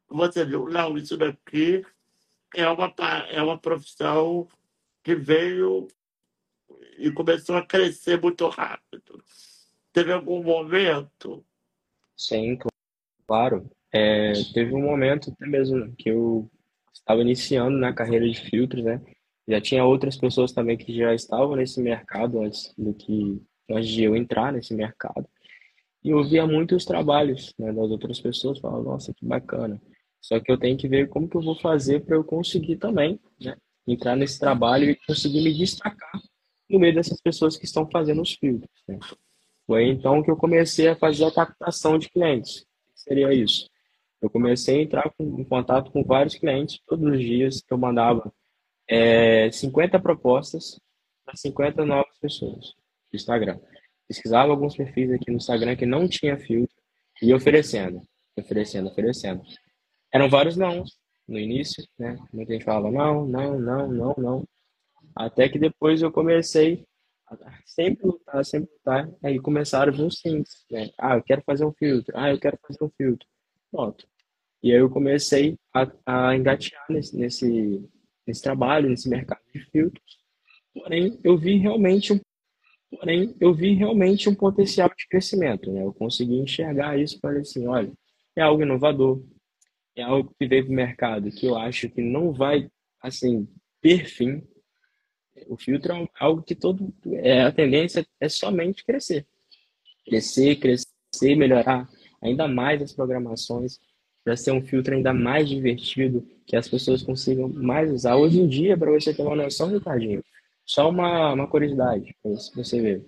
[0.09, 1.85] você viu, não, isso daqui
[2.54, 2.92] é uma,
[3.30, 4.48] é uma profissão
[5.02, 5.88] que veio
[6.98, 9.22] e começou a crescer muito rápido.
[9.92, 11.44] Teve algum momento?
[12.16, 12.58] Sim,
[13.26, 13.70] claro.
[13.92, 16.50] É, teve um momento até mesmo que eu
[16.92, 19.00] estava iniciando na carreira de filtros, né?
[19.46, 24.04] Já tinha outras pessoas também que já estavam nesse mercado antes do que antes de
[24.04, 25.26] eu entrar nesse mercado.
[26.04, 29.80] E eu via muitos trabalhos, né, das outras pessoas, falava, nossa, que bacana.
[30.20, 33.20] Só que eu tenho que ver como que eu vou fazer para eu conseguir também,
[33.40, 36.20] né, entrar nesse trabalho e conseguir me destacar
[36.68, 38.98] no meio dessas pessoas que estão fazendo os filtros, né?
[39.66, 42.61] Foi então que eu comecei a fazer a captação de clientes.
[42.61, 43.68] O que seria isso?
[44.20, 48.33] Eu comecei a entrar com, em contato com vários clientes todos os dias eu mandava
[48.88, 50.81] é, 50 propostas
[51.24, 52.74] para 50 novas pessoas
[53.11, 53.59] do Instagram.
[54.09, 56.74] Pesquisava alguns perfis aqui no Instagram que não tinha filtro
[57.20, 58.00] e oferecendo,
[58.37, 59.42] oferecendo, oferecendo.
[60.12, 60.85] Eram vários não
[61.27, 62.16] no início, né?
[62.33, 64.49] Muita gente falava não, não, não, não, não.
[65.14, 66.87] Até que depois eu comecei
[67.27, 69.11] a sempre lutar, sempre lutar.
[69.23, 70.90] Aí começaram a vir os sims, né?
[70.99, 72.16] Ah, eu quero fazer um filtro.
[72.16, 73.29] Ah, eu quero fazer um filtro.
[73.71, 74.07] Pronto.
[74.62, 77.88] E aí eu comecei a, a engatear nesse, nesse,
[78.27, 80.18] nesse trabalho, nesse mercado de filtros.
[80.73, 82.21] Porém, eu vi realmente um
[82.90, 85.85] Porém, eu vi realmente um potencial de crescimento, né?
[85.85, 87.92] Eu consegui enxergar isso falei assim, olha,
[88.35, 89.23] é algo inovador,
[90.00, 92.70] é algo que veio para o mercado que eu acho que não vai,
[93.02, 93.48] assim,
[93.80, 94.42] ter fim.
[95.48, 99.26] O filtro é algo que todo, é, a tendência é somente crescer.
[100.04, 101.88] Crescer, crescer, melhorar
[102.22, 103.78] ainda mais as programações,
[104.24, 108.16] para ser um filtro ainda mais divertido, que as pessoas consigam mais usar.
[108.16, 110.22] Hoje em dia, para você ter uma noção, Ricardinho,
[110.64, 113.06] só uma, uma curiosidade, para você ver.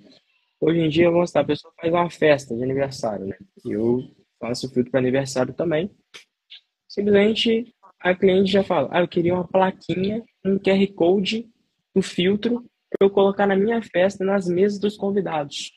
[0.60, 3.36] Hoje em dia, vamos estar, a pessoa faz uma festa de aniversário, né?
[3.64, 4.02] Eu
[4.38, 5.90] faço filtro para aniversário também.
[6.90, 11.48] Simplesmente a cliente já fala: Ah, eu queria uma plaquinha, um QR Code
[11.94, 15.70] do filtro para eu colocar na minha festa, nas mesas dos convidados.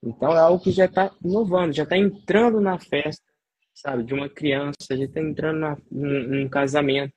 [0.00, 3.24] Então é algo que já está inovando, já está entrando na festa,
[3.74, 7.14] sabe, de uma criança, já está entrando na, num, num casamento.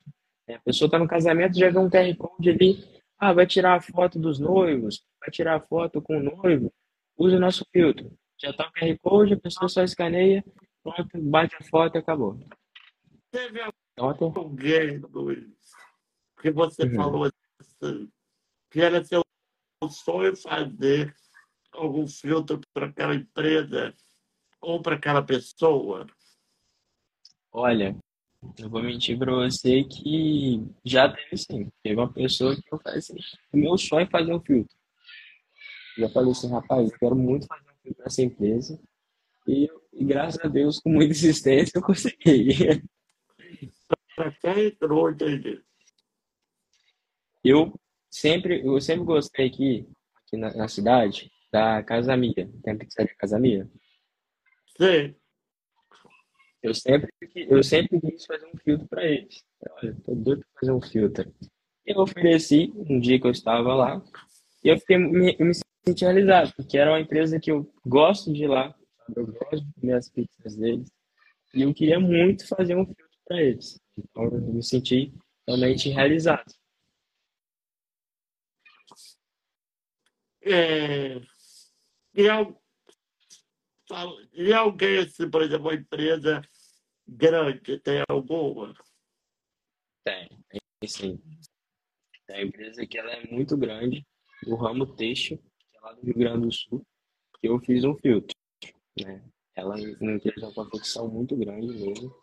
[0.48, 2.84] A pessoa está no casamento, já vê um QR Code ali,
[3.18, 6.72] ah, vai tirar a foto dos noivos, vai tirar a foto com o noivo,
[7.16, 8.12] use o nosso filtro.
[8.40, 10.44] Já está o QR Code, a pessoa só escaneia,
[10.94, 12.38] pronto, bate a foto e acabou.
[13.30, 13.60] Teve
[14.34, 15.72] alguém, Luiz,
[16.40, 16.94] que você Uhum.
[16.94, 17.24] falou
[17.60, 18.10] assim,
[18.70, 19.22] que era seu
[19.90, 21.14] sonho fazer
[21.72, 23.94] algum filtro para aquela empresa
[24.60, 26.06] ou para aquela pessoa?
[27.52, 27.96] olha,
[28.58, 31.70] eu vou mentir pra você que já teve sim.
[31.82, 33.16] Teve uma pessoa que eu falei assim,
[33.50, 34.76] o meu sonho é fazer um filtro.
[35.96, 38.78] Já falei assim, rapaz, eu quero muito fazer um filtro nessa empresa.
[39.46, 42.82] E, e graças a Deus, com muita insistência, eu consegui.
[44.16, 45.62] Para quem entrou, entendi.
[47.44, 47.72] Eu
[48.10, 52.50] sempre, eu sempre gostei aqui, aqui na, na cidade da Casamia.
[52.62, 53.70] Tem a pizzaria Casamia?
[54.76, 55.14] Sim.
[56.62, 59.44] Eu sempre, eu sempre quis fazer um filtro para eles.
[59.70, 61.32] Olha, tô doido para fazer um filtro.
[61.84, 64.02] Eu ofereci um dia que eu estava lá
[64.64, 65.52] e eu, fiquei, me, eu me
[65.86, 68.74] senti realizado, porque era uma empresa que eu gosto de ir lá?
[69.14, 70.88] Eu gosto de comer as pizzas deles
[71.54, 73.80] e eu queria muito fazer um filtro para eles.
[73.98, 75.12] Então eu me senti
[75.46, 76.52] realmente realizado.
[80.42, 81.20] É,
[82.14, 82.60] e, al-
[84.32, 86.42] e alguém, assim, por exemplo, uma empresa
[87.06, 88.74] grande, tem alguma?
[90.04, 91.20] Tem, tem sim.
[92.28, 94.06] É uma empresa que ela é muito grande,
[94.46, 96.84] o ramo têxtil, que é lá do Rio Grande do Sul,
[97.40, 98.35] que eu fiz um filtro,
[99.02, 99.22] né?
[99.54, 99.84] Ela é
[100.38, 102.14] uma confecção muito grande mesmo.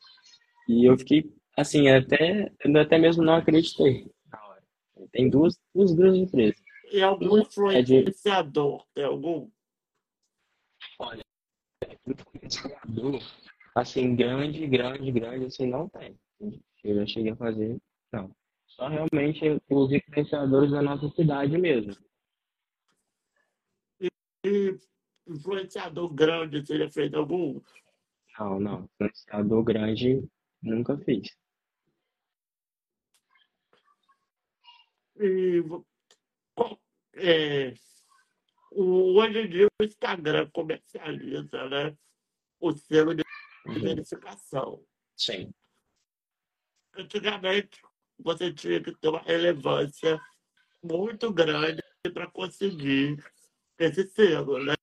[0.67, 4.63] E eu fiquei, assim, até, eu até mesmo não acreditei na hora.
[5.11, 6.61] Tem duas, duas grandes empresas.
[6.91, 7.39] E algum
[7.71, 9.49] É de, influenciador, tem algum?
[10.99, 11.23] olha,
[12.05, 13.19] influenciador,
[13.75, 16.17] assim, grande, grande, grande, assim, não tem.
[16.83, 17.81] Eu já cheguei a fazer,
[18.11, 18.35] não.
[18.67, 21.95] Só realmente os influenciadores da nossa cidade mesmo.
[24.45, 24.77] E
[25.27, 27.61] influenciador grande, você já fez algum?
[28.39, 28.89] Não, não.
[28.95, 30.27] Influenciador grande
[30.61, 31.35] nunca fiz.
[35.19, 35.63] E
[37.13, 37.73] é,
[38.71, 41.95] hoje em dia o Instagram comercializa, né?
[42.59, 43.23] O selo de
[43.65, 43.79] Uhum.
[43.81, 44.85] verificação.
[45.15, 45.53] Sim.
[46.95, 47.81] Antigamente,
[48.19, 50.19] você tinha que ter uma relevância
[50.83, 51.81] muito grande
[52.13, 53.23] para conseguir
[53.79, 54.73] esse selo, né?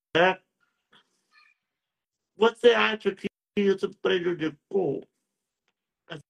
[2.37, 5.07] Você acha que isso prejudicou
[6.09, 6.21] as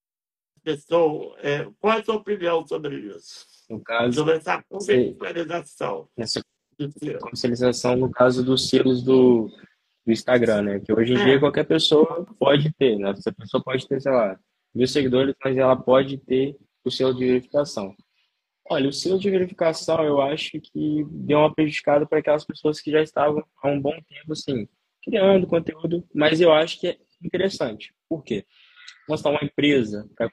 [0.63, 1.39] pessoas?
[1.45, 3.47] É, qual é a sua opinião sobre isso?
[3.71, 6.43] No caso, Sobre essa comercialização nessa
[6.99, 7.19] selo?
[7.21, 9.49] comercialização, no caso dos selos do,
[10.05, 10.81] do Instagram, né?
[10.81, 13.11] Que hoje em dia É, qualquer pessoa pode ter, né?
[13.11, 14.39] Essa pessoa pode ter, sei lá,
[14.75, 17.95] mil seguidores, mas ela pode ter o selo de verificação.
[18.73, 22.93] Olha, o selo de verificação eu acho que deu uma prejudicada para aquelas pessoas que
[22.93, 24.69] já estavam há um bom tempo, assim,
[25.03, 27.93] criando conteúdo, mas eu acho que é interessante.
[28.09, 28.47] Por quê?
[29.09, 30.31] Vamos estar uma empresa para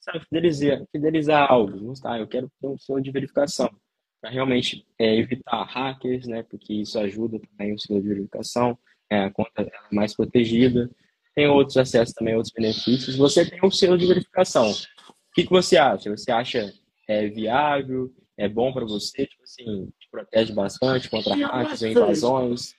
[0.00, 1.78] sabe, fidelizar, fidelizar algo.
[1.78, 3.70] Vamos estar, eu quero ter um selo de verificação
[4.20, 6.42] para realmente é, evitar hackers, né?
[6.42, 8.76] Porque isso ajuda também o selo de verificação,
[9.08, 10.90] é, a conta é mais protegida.
[11.36, 13.14] Tem outros acessos também, outros benefícios.
[13.14, 14.68] Você tem um selo de verificação.
[14.72, 16.10] O que que você acha?
[16.10, 16.74] Você acha
[17.08, 18.14] é, viável?
[18.36, 19.26] É bom para você?
[19.26, 22.74] Tipo assim, te protege bastante contra hacks invasões?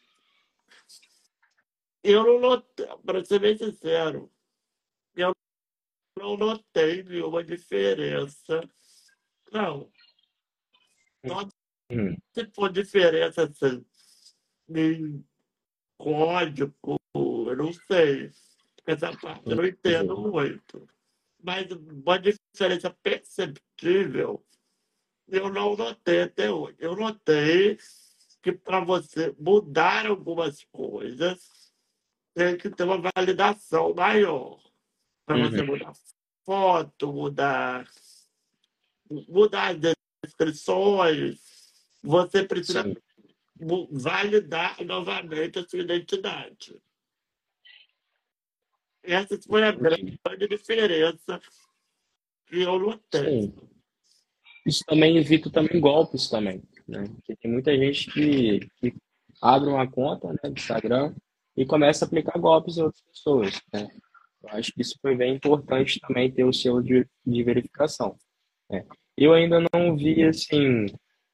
[2.01, 4.31] Eu não notei, para ser bem sincero,
[5.17, 5.33] eu
[6.17, 8.61] não notei nenhuma diferença.
[9.51, 9.91] Não,
[11.23, 11.49] não
[11.91, 13.83] Hum, se for diferença assim,
[14.69, 15.25] em
[15.97, 18.31] código, eu não sei.
[18.85, 20.29] Essa parte eu não entendo entendi.
[20.29, 20.89] muito.
[21.41, 24.45] Mas uma diferença perceptível,
[25.27, 26.75] eu não notei até hoje.
[26.79, 27.77] Eu notei
[28.41, 31.73] que para você mudar algumas coisas,
[32.33, 34.59] tem que ter uma validação maior.
[35.25, 35.93] Para você Uhum, mudar
[36.45, 37.87] foto, mudar,
[39.27, 41.39] mudar as descrições,
[42.01, 42.95] você precisa sim,
[43.91, 46.81] validar novamente a sua identidade.
[49.09, 50.19] Essa foi a entendi.
[50.23, 51.41] grande diferença
[52.45, 53.41] que eu notei.
[53.41, 53.53] Sim.
[54.65, 57.05] Isso também evita também golpes também, né?
[57.15, 58.93] Porque tem muita gente que, que
[59.41, 61.15] abre uma conta, né, do Instagram
[61.57, 63.87] e começa a aplicar golpes em outras pessoas, né?
[64.43, 68.15] Eu acho que isso foi bem importante também ter o selo de, de verificação,
[68.69, 68.85] né?
[69.17, 70.85] Eu ainda não vi assim,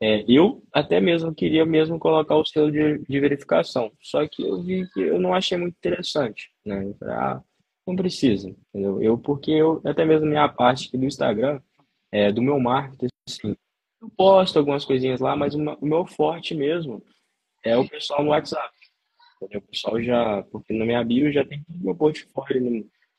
[0.01, 4.63] é, eu até mesmo queria mesmo colocar o selo de, de verificação, só que eu
[4.63, 6.93] vi que eu não achei muito interessante, né?
[7.03, 7.41] Ah,
[7.85, 9.01] não precisa, entendeu?
[9.01, 11.61] Eu porque eu até mesmo minha parte aqui do Instagram
[12.11, 13.55] é, do meu marketing, assim,
[14.01, 17.03] eu posto algumas coisinhas lá, mas o meu forte mesmo
[17.63, 18.73] é o pessoal no WhatsApp.
[19.41, 19.59] entendeu?
[19.59, 22.71] O pessoal já, porque na minha bio já tem todo o meu portfólio no,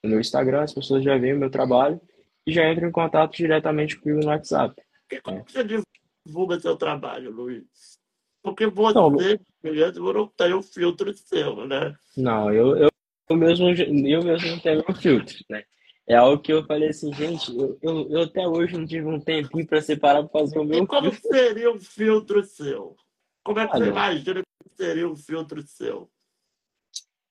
[0.03, 2.01] no meu Instagram, as pessoas já veem o meu trabalho
[2.47, 4.81] e já entram em contato diretamente comigo no WhatsApp.
[5.11, 5.83] E como que você
[6.25, 7.99] divulga seu trabalho, Luiz?
[8.43, 11.97] Porque você não tem o filtro seu, né?
[12.17, 12.91] não, eu, eu,
[13.29, 15.65] eu mesmo, eu mesmo não tenho meu filtro, né?
[16.09, 19.19] É algo que eu falei assim, gente, eu, eu, eu até hoje não tive um
[19.21, 21.29] tempinho para separar para fazer o E meu como filtro.
[21.31, 22.97] seria um filtro seu?
[23.43, 26.09] Como é que você Olha, imagina que seria um filtro seu?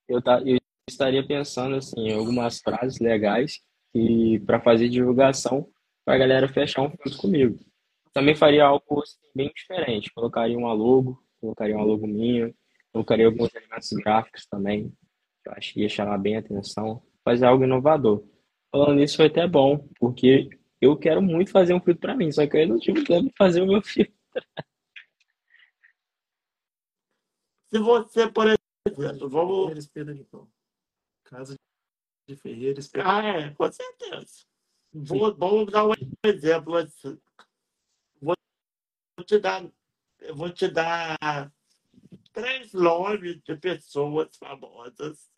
[0.07, 0.57] eu, tá, eu
[0.89, 3.61] estaria pensando assim, em algumas frases legais
[3.93, 5.69] e para fazer divulgação
[6.03, 7.57] para a galera fechar um filtro comigo.
[8.13, 10.13] Também faria algo assim, bem diferente.
[10.13, 12.53] Colocaria uma logo, colocaria uma logo minha,
[12.91, 14.91] colocaria alguns elementos gráficos também.
[15.45, 17.03] Eu acho que ia chamar bem a atenção.
[17.23, 18.23] Fazer algo inovador.
[18.71, 20.49] Falando nisso, foi até bom, porque
[20.81, 23.35] eu quero muito fazer um filtro para mim, só que eu não tive tempo de
[23.37, 24.13] fazer o meu filtro.
[27.69, 28.47] Se você, por
[28.87, 29.87] exemplo, vamos.
[29.87, 30.49] Ferreira de Pão.
[31.25, 31.55] Casa
[32.27, 33.07] de Ferreira Espelho.
[33.07, 34.45] Ah, é, com certeza.
[34.93, 35.91] Vou, vamos dar um
[36.23, 37.19] exemplo assim.
[38.21, 38.35] Vou
[39.25, 39.69] te dar,
[40.21, 41.51] eu vou te dar
[42.31, 45.29] três nomes de pessoas famosas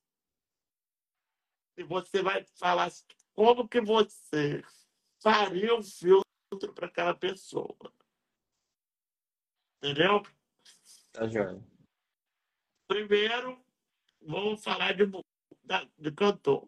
[1.78, 2.92] e você vai falar
[3.34, 4.64] como que você
[5.22, 7.76] faria um filtro para aquela pessoa.
[9.78, 10.24] Entendeu?
[11.14, 11.64] Tá joia.
[12.88, 13.64] Primeiro,
[14.22, 15.06] vamos falar de,
[15.98, 16.66] de cantor.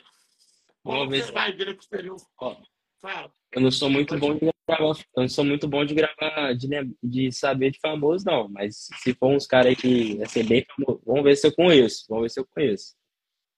[0.83, 2.17] Vamos ver você imagina que seria um.
[2.37, 2.61] Ó,
[2.99, 6.53] Fala, Eu não sou muito bom de gravar, eu não sou muito bom de gravar,
[6.53, 6.67] de,
[7.01, 8.49] de saber de famoso, não.
[8.49, 12.05] Mas se for uns caras que vai ser bem famoso, vamos ver se eu conheço.
[12.09, 12.98] Vamos ver se eu conheço.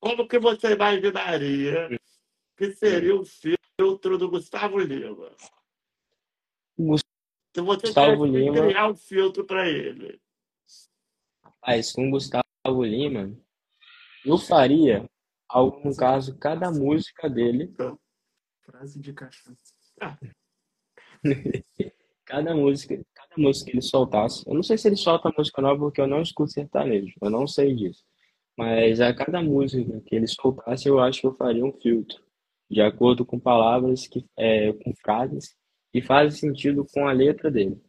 [0.01, 1.87] Como que você imaginaria
[2.57, 5.31] que seria um filtro do Gustavo Lima?
[6.75, 10.19] O Se você Gustavo Lima, criar um filtro para ele.
[11.43, 12.43] rapaz, com o Gustavo
[12.83, 13.31] Lima,
[14.25, 15.07] eu faria
[15.47, 17.99] algo, no caso, cada música dele, Então,
[18.63, 19.75] Frase de cachaça.
[20.01, 20.17] ah,
[22.25, 24.43] cada música, cada música que ele soltasse.
[24.47, 27.45] Eu não sei se ele solta música nova porque eu não escuto sertanejo, eu não
[27.45, 28.03] sei disso.
[28.61, 32.23] Mas a cada música que ele soltasse, eu acho que eu faria um filtro.
[32.69, 35.55] de acordo com palavras que é, com frases
[35.91, 37.81] que fazem sentido com a letra dele.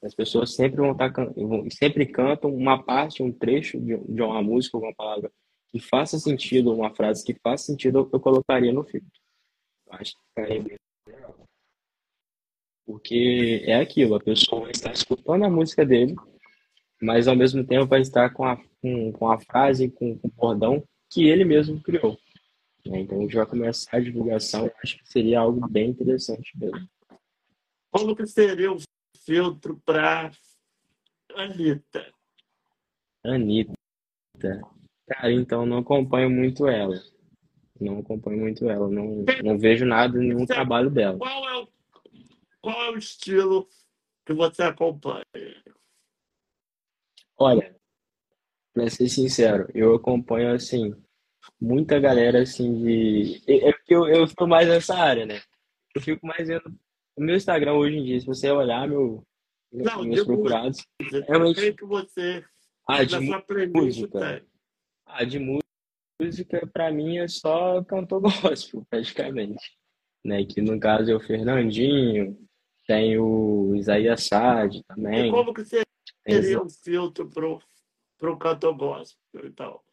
[0.00, 1.26] As pessoas sempre vão estar tá
[1.72, 5.32] sempre cantam uma parte, um trecho de, uma música, alguma palavra
[5.72, 9.10] que faça sentido, uma frase que faça sentido, eu colocaria no filtro.
[9.90, 10.76] Acho que ficaria bem
[11.08, 11.36] legal.
[12.86, 16.14] Porque é aquilo, a pessoa estar escutando a música dele,
[17.00, 20.32] mas ao mesmo tempo vai estar com a, com, com a frase, com, com o
[20.32, 22.18] bordão que ele mesmo criou.
[22.86, 23.00] Né?
[23.00, 26.88] Então a gente vai começar a divulgação, eu acho que seria algo bem interessante mesmo.
[27.90, 28.78] Como que seria o
[29.24, 30.30] filtro para
[31.34, 32.12] Anitta?
[33.24, 33.74] Anitta.
[35.08, 37.02] Cara, então não acompanho muito ela.
[37.80, 38.88] Não acompanho muito ela.
[38.88, 41.18] Não, não vejo nada, nenhum trabalho dela.
[41.18, 41.68] Qual é, o,
[42.60, 43.68] qual é o estilo
[44.24, 45.24] que você acompanha?
[47.42, 47.74] Olha,
[48.74, 50.94] pra ser sincero, eu acompanho assim,
[51.58, 53.42] muita galera assim de.
[53.48, 55.40] É porque eu, eu estou mais nessa área, né?
[55.94, 56.70] Eu fico mais vendo.
[57.16, 59.24] O meu Instagram hoje em dia, se você olhar meu,
[59.72, 60.86] Não, meus procurados.
[61.26, 61.72] Realmente.
[61.72, 62.44] que você.
[62.86, 64.44] Ah, de música.
[65.06, 65.38] Ah, de
[66.20, 69.78] música, para mim, é só cantor gospel, praticamente.
[70.22, 70.44] Né?
[70.44, 72.38] Que no caso é o Fernandinho,
[72.86, 75.28] tem o Isaías Sade também.
[75.28, 75.82] E como que você
[76.24, 77.60] teria um filtro pro,
[78.18, 79.84] pro cantor gospel e tal?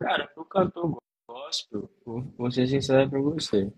[0.00, 0.96] Cara, pro cantor
[1.28, 3.72] gospel, vou ser sincero pra você.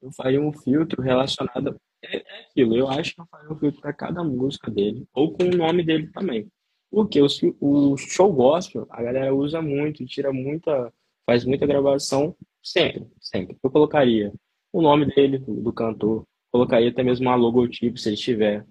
[0.00, 1.80] Eu faria um filtro relacionado.
[2.02, 5.32] É, é aquilo, eu acho que eu faria um filtro para cada música dele, ou
[5.32, 6.50] com o nome dele também.
[6.90, 7.26] Porque o,
[7.60, 10.92] o show gospel, a galera usa muito, tira muita,
[11.24, 13.56] faz muita gravação sempre, sempre.
[13.62, 14.32] Eu colocaria
[14.72, 18.66] o nome dele, do cantor, colocaria até mesmo uma logotipo, se ele tiver.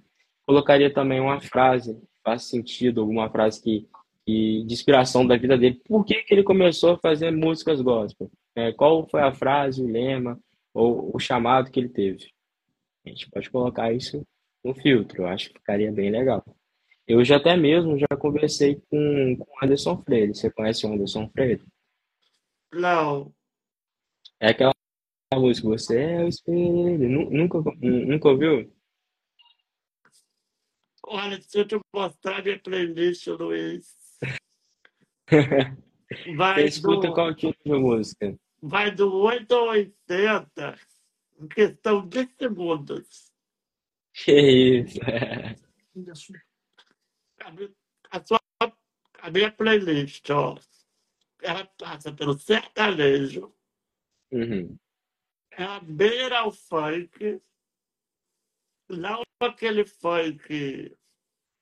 [0.45, 3.87] Colocaria também uma frase, faz sentido, alguma frase que,
[4.25, 5.79] que de inspiração da vida dele.
[5.85, 8.31] Por que, que ele começou a fazer músicas gospel?
[8.55, 10.39] É, qual foi a frase, o lema,
[10.73, 12.31] ou o chamado que ele teve?
[13.05, 14.25] A gente pode colocar isso
[14.63, 16.43] no filtro, eu acho que ficaria bem legal.
[17.07, 20.33] Eu já até mesmo já conversei com, o Anderson Freire.
[20.33, 21.61] Você conhece o Anderson Freire?
[22.73, 23.31] Não.
[24.39, 24.73] É aquela
[25.35, 27.29] música, você é o espelho.
[27.29, 28.74] Nunca, nunca ouviu?
[31.07, 33.95] Olha, se eu te mostrar minha playlist, Luiz.
[36.35, 38.37] Vai Você escuta do, qual tipo de música?
[38.61, 40.79] Vai do 8 ao 80
[41.39, 43.31] em questão de segundos.
[44.13, 44.99] Que isso?
[48.11, 48.39] a, sua,
[49.19, 50.57] a minha playlist, ó,
[51.41, 53.53] ela passa pelo sertanejo,
[54.31, 54.77] uhum.
[55.51, 57.41] ela beira o funk,
[58.89, 60.95] não aquele funk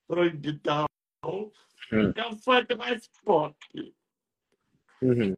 [0.06, 0.86] proibidão,
[1.24, 2.12] uhum.
[2.14, 3.56] é um funk mais pop.
[5.02, 5.34] Uhum.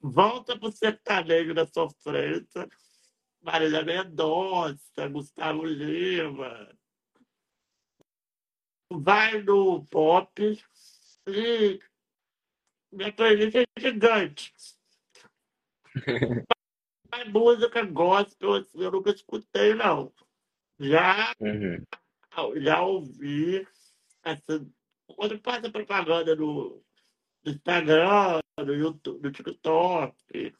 [0.00, 2.68] Volta pro sertanejo da sofrência,
[3.40, 6.76] Marília Mendonça, Gustavo Lima,
[8.90, 10.58] vai no pop
[11.26, 11.80] e
[12.90, 14.52] minha playlist é gigante.
[17.10, 20.12] Mas música gospel assim, eu nunca escutei, não.
[20.82, 21.84] Já, uhum.
[22.60, 23.64] já ouvi
[24.24, 24.66] essa,
[25.06, 26.82] quando passa propaganda no,
[27.44, 30.54] no Instagram, no YouTube, no TikTok,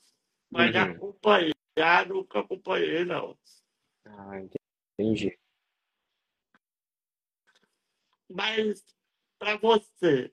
[0.49, 0.73] mas uhum.
[0.73, 3.37] já acompanhar, nunca acompanhei, não.
[4.05, 4.41] Ah,
[4.97, 5.37] entendi.
[8.31, 8.85] Mas
[9.41, 10.31] para você,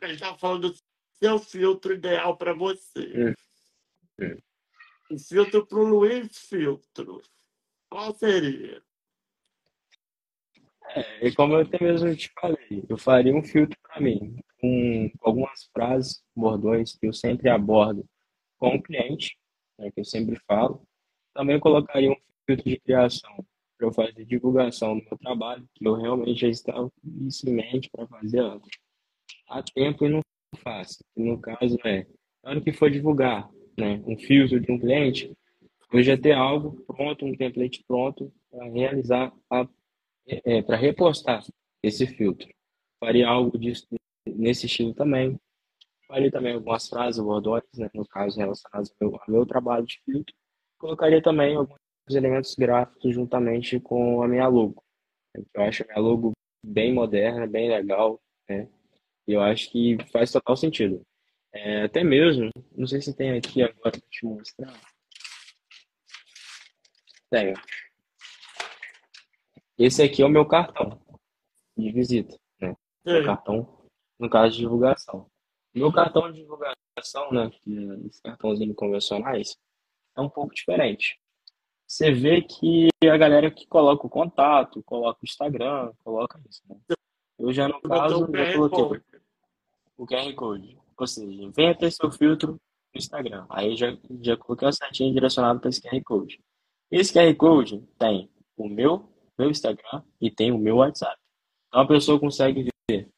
[0.00, 0.78] a gente está falando do
[1.14, 3.34] seu filtro ideal para você.
[4.18, 4.36] Hum.
[5.12, 7.22] O filtro para o Luiz Filtro.
[7.88, 8.82] Qual seria?
[10.94, 15.64] É, como eu até mesmo te falei, eu faria um filtro para mim, com algumas
[15.72, 18.04] frases, bordões que eu sempre abordo
[18.58, 19.36] com o cliente,
[19.78, 20.82] né, que eu sempre falo.
[21.34, 22.16] Também colocaria um
[22.46, 23.44] filtro de criação,
[23.78, 26.90] para eu fazer divulgação do meu trabalho, que eu realmente já estava
[27.20, 28.70] isso em mente para fazer antes.
[29.48, 30.20] Há tempo e não
[30.58, 31.02] faço.
[31.16, 32.06] no caso é,
[32.44, 35.32] na hora que for divulgar né, um filtro de um cliente,
[35.92, 39.32] eu já ter algo pronto, um template pronto para realizar,
[40.26, 41.44] é, para repostar
[41.82, 42.48] esse filtro.
[43.00, 43.86] Faria algo disso,
[44.26, 45.38] nesse estilo também.
[46.06, 50.00] Faria também algumas frases, bordões, né, no caso relacionados ao meu, ao meu trabalho de
[50.04, 50.34] filtro.
[50.78, 54.82] Colocaria também algumas os elementos gráficos juntamente com a minha logo.
[55.54, 56.32] Eu acho a minha logo
[56.64, 58.68] bem moderna, bem legal, né?
[59.26, 61.02] E eu acho que faz total sentido.
[61.52, 64.72] É, até mesmo, não sei se tem aqui agora para te mostrar.
[67.30, 67.54] Tenho.
[69.84, 70.96] Esse aqui é o meu cartão
[71.76, 72.76] de visita, né?
[73.04, 73.66] Meu cartão,
[74.16, 75.26] no caso de divulgação.
[75.74, 77.50] Meu cartão de divulgação, né?
[78.06, 79.56] Os cartãozinhos convencionais,
[80.16, 81.18] é um pouco diferente.
[81.84, 86.76] você vê que a galera que coloca o contato, coloca o Instagram, coloca isso, né?
[87.36, 89.02] Eu já, no caso, QR coloquei
[89.96, 90.78] o QR Code.
[90.96, 93.46] Ou seja, ter seu filtro no Instagram.
[93.50, 96.40] Aí já, já coloquei uma setinha direcionada para esse QR Code.
[96.88, 101.16] Esse QR Code tem o meu, meu Instagram e tem o meu WhatsApp.
[101.68, 103.08] Então a pessoa consegue ver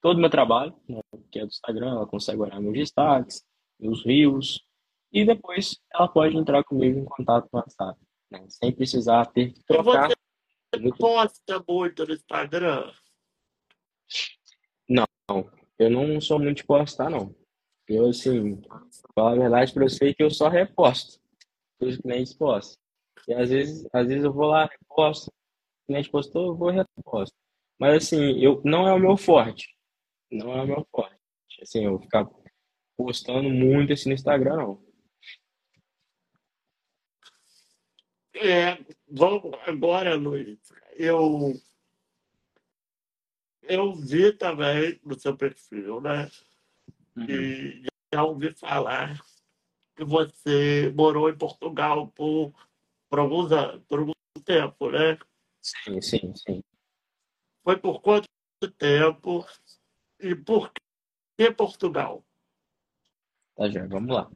[0.00, 1.00] todo o meu trabalho, né,
[1.30, 3.44] que é do Instagram, ela consegue olhar meus destaques,
[3.78, 4.64] meus reels,
[5.12, 8.00] e depois ela pode entrar comigo em contato no WhatsApp,
[8.30, 10.08] né, sem precisar ter que trocar.
[10.08, 12.92] você muito- posta muito no Instagram?
[15.78, 17.32] Eu não sou muito de postar, não.
[17.86, 18.60] Eu, assim,
[19.14, 21.20] falar a verdade pra você que eu só reposto.
[21.78, 22.76] que Os clientes postam.
[23.28, 25.30] E às vezes, às vezes eu vou lá, reposto.
[25.88, 27.34] Cliente postou, eu vou reposto.
[27.80, 29.74] Mas assim, eu, não é o meu forte.
[30.30, 31.16] Não é o meu forte.
[31.62, 32.28] Assim, eu ficar
[32.94, 34.88] postando muito assim no Instagram, não.
[38.34, 38.78] É,
[39.10, 40.58] vamos agora, Luiz.
[40.94, 41.54] Eu,
[43.62, 46.30] eu vi também no seu perfil, né?
[47.16, 47.82] E
[48.12, 49.18] já ouvi falar
[49.96, 52.52] que você morou em Portugal por,
[53.08, 54.12] por, alguns anos, por algum
[54.44, 55.18] tempo, né?
[55.68, 56.64] Sim, sim, sim.
[57.62, 58.28] Foi por quanto
[58.78, 59.44] tempo
[60.18, 60.72] e por
[61.36, 62.24] que Portugal?
[63.54, 64.30] Tá, já, vamos lá.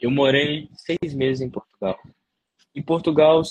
[0.00, 1.96] Eu morei seis meses em Portugal.
[2.74, 3.42] E Portugal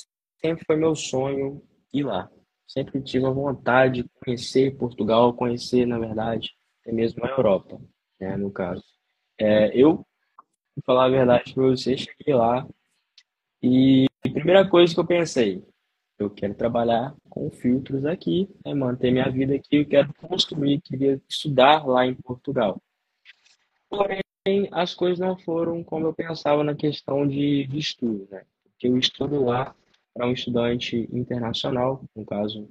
[0.42, 1.64] sempre foi meu sonho
[1.94, 2.30] ir lá.
[2.68, 7.80] Sempre tive a vontade de conhecer Portugal, conhecer, na verdade, até mesmo a Europa,
[8.20, 8.84] né, no caso.
[9.38, 10.06] É, eu,
[10.76, 12.68] pra falar a verdade para você, cheguei lá
[13.62, 15.64] e a primeira coisa que eu pensei,
[16.22, 21.22] eu quero trabalhar com filtros aqui, né, manter minha vida aqui, eu quero construir, queria
[21.28, 22.82] estudar lá em Portugal.
[23.89, 24.22] Porém,
[24.72, 28.43] as coisas não foram como eu pensava na questão de, de estudo, né?
[28.63, 29.76] Porque o estudo lá
[30.13, 32.69] para um estudante internacional, no caso,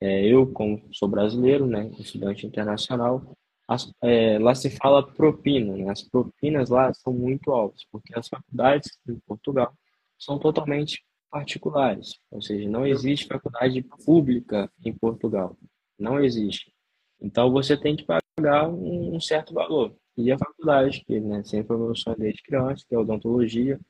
[0.00, 5.90] é, eu, como sou brasileiro, né, estudante internacional, as, é, lá se fala propina, né?
[5.90, 9.72] As propinas lá são muito altas, porque as faculdades em Portugal
[10.18, 11.02] são totalmente
[11.34, 15.58] particulares, ou seja, não existe faculdade pública em Portugal,
[15.98, 16.72] não existe.
[17.20, 19.96] Então você tem que pagar um, certo valor.
[20.16, 23.80] E a faculdade, que né, sempre foi meu sonho desde criança, que é odontologia,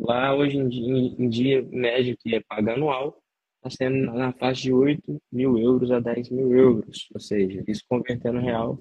[0.00, 3.22] lá hoje em dia, em dia médio que é paga anual,
[3.58, 7.84] está sendo na faixa de 8 mil euros a 10 mil euros, ou seja, isso
[7.88, 8.80] convertendo real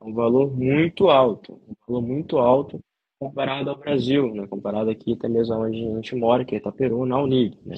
[0.00, 2.82] é um valor muito alto, um valor muito alto
[3.24, 4.46] comparado ao Brasil, né?
[4.46, 7.74] Comparado aqui até mesmo onde a gente mora, que é Itaperu, na Unig, né?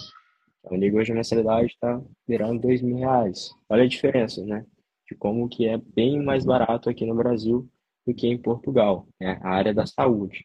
[0.65, 3.51] A Unig hoje a mensalidade está virando dois mil reais.
[3.69, 4.67] Olha a diferença, né?
[5.09, 7.69] De como que é bem mais barato aqui no Brasil
[8.05, 9.39] do que em Portugal, né?
[9.41, 10.45] A área da saúde.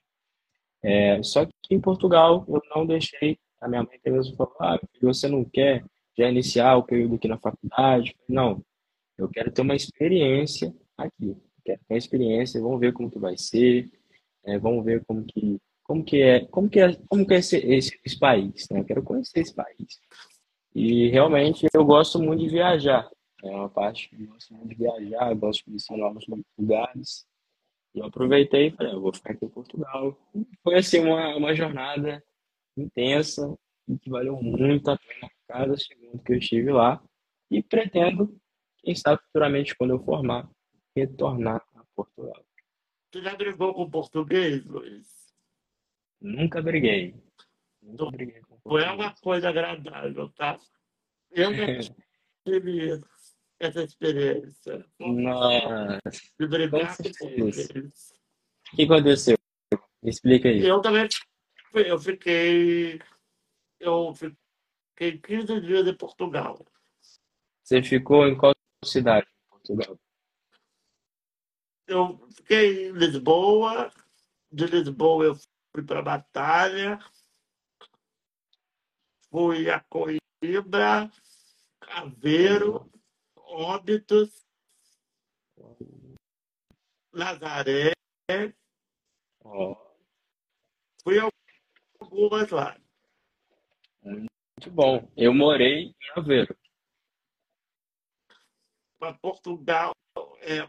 [0.83, 4.79] É, só que em Portugal eu não deixei, a minha mãe até mesmo falou, ah,
[5.01, 5.83] você não quer
[6.15, 8.15] já iniciar o período aqui na faculdade?
[8.29, 8.63] Não,
[9.17, 11.35] eu quero ter uma experiência aqui,
[11.65, 13.89] quero ter uma experiência, vamos ver como que vai ser,
[14.45, 17.57] é, vamos ver como que como que é como que é como que é esse,
[17.57, 18.79] esse, esse país, né?
[18.79, 19.99] Eu quero conhecer esse país
[20.73, 23.09] e realmente eu gosto muito de viajar,
[23.43, 26.25] é uma parte que eu gosto muito de viajar, gosto de conhecer novos
[26.57, 27.25] lugares
[27.93, 30.17] e eu aproveitei e falei, eu vou ficar aqui em Portugal.
[30.63, 32.23] Foi assim uma, uma jornada
[32.77, 33.53] intensa
[33.87, 37.03] e que valeu muito a pena cada segundo que eu estive lá
[37.49, 38.33] e pretendo,
[38.77, 40.49] quem sabe futuramente quando eu formar,
[40.95, 42.41] retornar a Portugal.
[43.11, 45.33] Você já brigou com português, Luiz?
[46.21, 47.13] Nunca briguei.
[47.81, 48.99] Nunca briguei com Foi português.
[48.99, 50.57] uma coisa agradável, tá?
[51.29, 51.65] Eu já
[52.45, 53.01] tive
[53.59, 55.99] essa experiência Nossa,
[56.39, 58.13] de brigar com português.
[58.71, 59.37] o que aconteceu?
[60.01, 60.65] Me explica aí.
[60.65, 61.07] Eu também
[61.73, 63.01] eu fiquei.
[63.79, 66.65] Eu fiquei 15 dias em Portugal.
[67.63, 68.53] Você ficou em qual
[68.85, 69.99] cidade em Portugal?
[71.91, 73.91] Eu fiquei em Lisboa.
[74.49, 76.97] De Lisboa eu fui para Batalha.
[79.29, 81.11] Fui a Coimbra,
[81.81, 82.89] Aveiro,
[83.35, 84.45] Óbitos,
[87.13, 87.91] Nazaré.
[91.03, 91.29] Fui a
[91.99, 92.79] algumas lá.
[94.01, 95.11] muito bom.
[95.17, 96.57] Eu morei em Aveiro.
[98.97, 99.91] Para Portugal,
[100.39, 100.67] é,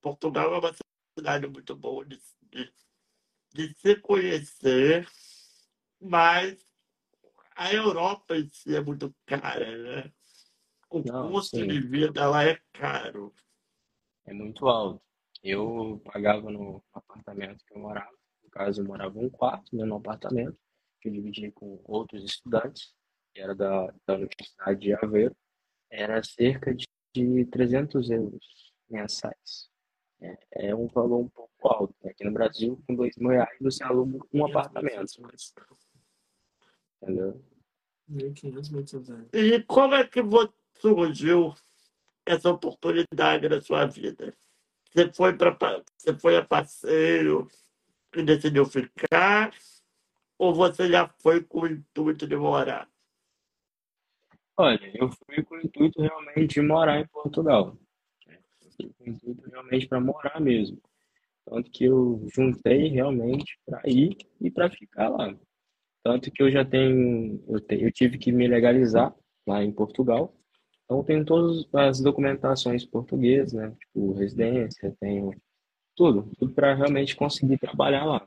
[0.00, 0.74] Portugal é uma
[1.18, 2.72] cidade muito boa de, de,
[3.52, 5.06] de se conhecer,
[6.00, 6.58] mas
[7.54, 10.12] a Europa em si é muito cara, né?
[10.88, 11.68] O Não, custo sim.
[11.68, 13.34] de vida lá é caro.
[14.24, 15.02] É muito alto.
[15.42, 18.10] Eu pagava no apartamento que eu morava.
[18.42, 20.58] No caso, eu morava um quarto, né, no apartamento.
[21.00, 22.92] que eu dividi com outros estudantes,
[23.32, 25.36] que era da, da Universidade de Aveiro,
[25.88, 29.69] era cerca de, de 300 euros mensais.
[30.20, 31.94] É, é um valor um pouco alto.
[32.02, 32.10] Né?
[32.10, 35.04] Aqui no Brasil, com dois mil reais, você aluga um apartamento.
[37.02, 37.42] Entendeu?
[38.10, 39.28] 1.500, 1.800 reais.
[39.32, 40.20] E como é que
[40.80, 41.54] surgiu
[42.26, 44.34] essa oportunidade na sua vida?
[44.92, 45.56] Você foi, pra,
[45.96, 47.48] você foi a passeio
[48.14, 49.54] e decidiu ficar?
[50.36, 52.88] Ou você já foi com o intuito de morar?
[54.56, 57.76] Olha, eu fui com o intuito realmente de morar em Portugal.
[59.06, 60.78] Intuito realmente para morar mesmo.
[61.46, 65.34] Tanto que eu juntei realmente para ir e para ficar lá.
[66.04, 69.14] Tanto que eu já tenho, eu, te- eu tive que me legalizar
[69.46, 70.34] lá em Portugal.
[70.84, 73.74] Então, eu tenho todas as documentações portuguesas, né?
[73.80, 75.32] Tipo, residência, tenho
[75.96, 78.26] tudo, tudo para realmente conseguir trabalhar lá.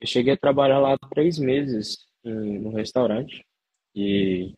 [0.00, 3.44] Eu cheguei a trabalhar lá três meses em, no restaurante
[3.94, 4.54] e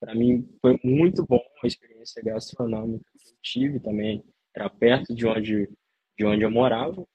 [0.00, 4.24] para mim foi muito bom a experiência gastronômica que eu tive também.
[4.54, 5.68] Era perto de onde,
[6.18, 7.06] de onde eu morava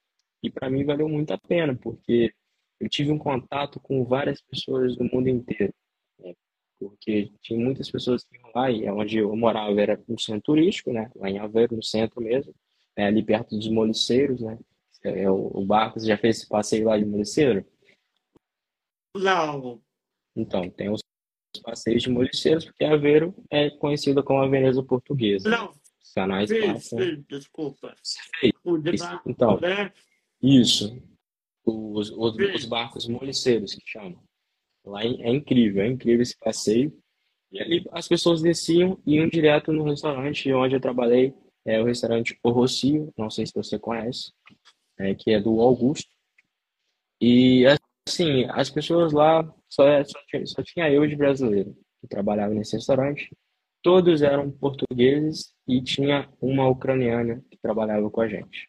[0.42, 2.32] e para mim valeu muito a pena, porque
[2.80, 5.74] eu tive um contato com várias pessoas do mundo inteiro.
[6.18, 6.34] né?
[6.78, 10.92] Porque tinha muitas pessoas que iam lá e onde eu morava era um centro turístico,
[10.92, 11.10] né?
[11.16, 12.54] Lá em Aveiro, no centro mesmo,
[12.96, 13.06] né?
[13.06, 14.58] ali perto dos moliceiros, né?
[15.04, 17.64] É o, o barco, você já fez esse passeio lá de moliceiro?
[19.16, 19.80] Não.
[20.36, 21.00] Então, tem os
[21.62, 25.48] passeios de moliceiros, porque Aveiro é conhecida como a Veneza portuguesa.
[25.48, 25.72] Não,
[26.18, 26.98] canais passam.
[26.98, 27.94] fiz, desculpa.
[29.26, 29.92] Então, né?
[30.42, 31.00] isso.
[31.64, 34.22] Os, os, os barcos moliceiros que chamam.
[34.84, 36.96] Lá é é incrível, é incrível esse passeio.
[37.52, 41.84] E ali as pessoas desciam e iam direto no restaurante onde eu trabalhei, é o
[41.84, 44.32] restaurante O Rocio, não sei se você conhece,
[44.98, 46.10] é, que é do Augusto.
[47.20, 47.64] E
[48.06, 52.76] assim, as pessoas lá, só, só, tinha, só tinha eu de brasileiro que trabalhava nesse
[52.76, 53.30] restaurante.
[53.82, 58.68] Todos eram portugueses e tinha uma ucraniana que trabalhava com a gente.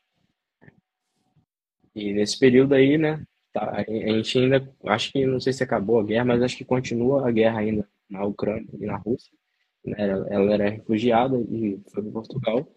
[1.96, 6.00] E nesse período aí, né, tá, a gente ainda, acho que, não sei se acabou
[6.00, 9.32] a guerra, mas acho que continua a guerra ainda na Ucrânia e na Rússia.
[9.84, 9.96] Né?
[10.30, 12.68] Ela, era refugiada e foi para Portugal.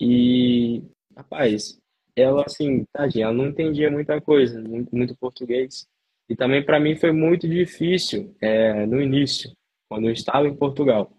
[0.00, 0.82] E,
[1.16, 1.78] rapaz,
[2.16, 5.86] ela, assim, tadinha, ela não entendia muita coisa, muito, muito português.
[6.28, 9.50] E também para mim foi muito difícil é, no início,
[9.88, 11.10] quando eu estava em Portugal.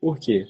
[0.00, 0.46] Por quê?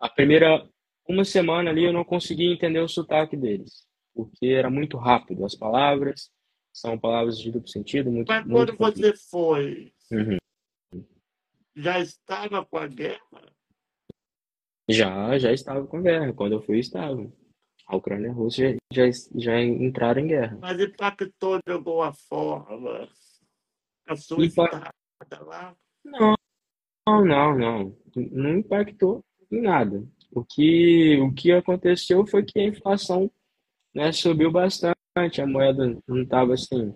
[0.00, 0.68] A primeira
[1.08, 5.44] uma semana ali eu não conseguia entender o sotaque deles, porque era muito rápido.
[5.44, 6.30] As palavras
[6.72, 10.38] são palavras de duplo sentido, muito, Mas muito quando você foi, Uhum.
[11.76, 13.52] já estava com a guerra?
[14.88, 16.32] Já, já estava com guerra.
[16.32, 17.16] Quando eu fui, estava.
[17.86, 20.56] A Ucrânia e a Rússia já, já, já entraram em guerra.
[20.60, 23.08] Mas impactou de alguma forma
[24.06, 24.92] a sua Impa-
[25.40, 25.76] lá?
[26.04, 26.34] Não,
[27.06, 27.96] não, não.
[28.14, 30.04] Não impactou em nada.
[30.30, 33.30] O que, o que aconteceu foi que a inflação,
[33.94, 34.96] né, subiu bastante.
[35.40, 36.94] A moeda não estava assim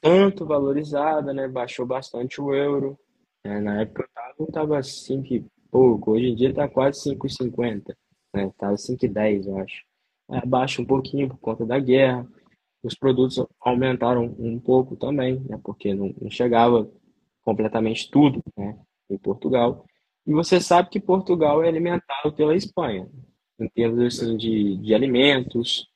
[0.00, 1.48] tanto valorizada, né?
[1.48, 2.98] Baixou bastante o euro.
[3.44, 3.60] né?
[3.60, 6.12] Na época eu tava, eu tava 5 e pouco.
[6.12, 7.96] Hoje em dia tá quase 5,50,
[8.34, 8.52] né?
[8.56, 9.84] Tava 5,10, eu acho.
[10.30, 12.26] É, Baixa um pouquinho por conta da guerra.
[12.82, 15.58] Os produtos aumentaram um pouco também, né?
[15.64, 16.88] Porque não, não chegava
[17.42, 18.78] completamente tudo, né?
[19.08, 19.84] Em Portugal.
[20.26, 23.08] E você sabe que Portugal é alimentado pela Espanha,
[23.60, 25.86] em termos assim, de, de alimentos,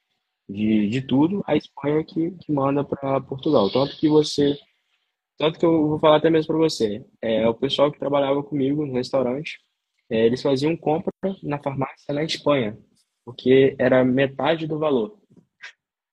[0.48, 3.70] de, de tudo, a Espanha que, que manda para Portugal.
[3.70, 4.56] Tanto que você,
[5.36, 8.86] tanto que eu vou falar até mesmo para você, é o pessoal que trabalhava comigo
[8.86, 9.58] no restaurante,
[10.08, 12.76] é, eles faziam compra na farmácia na Espanha,
[13.24, 15.18] porque era metade do valor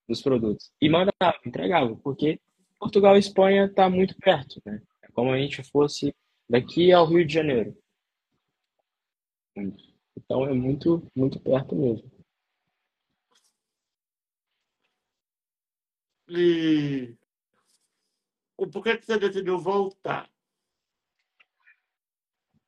[0.07, 0.71] dos produtos.
[0.81, 2.39] E mandava, entregava, porque
[2.79, 4.81] Portugal e Espanha está muito perto, né?
[5.03, 6.13] É como a gente fosse
[6.49, 7.77] daqui ao Rio de Janeiro.
[10.15, 12.09] Então é muito, muito perto mesmo.
[16.29, 17.15] E
[18.71, 20.29] porquê que você decidiu voltar?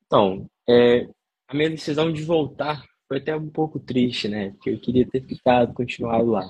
[0.06, 1.08] Então, é,
[1.48, 4.52] a minha decisão de voltar foi até um pouco triste, né?
[4.52, 6.50] Porque eu queria ter ficado, continuado lá.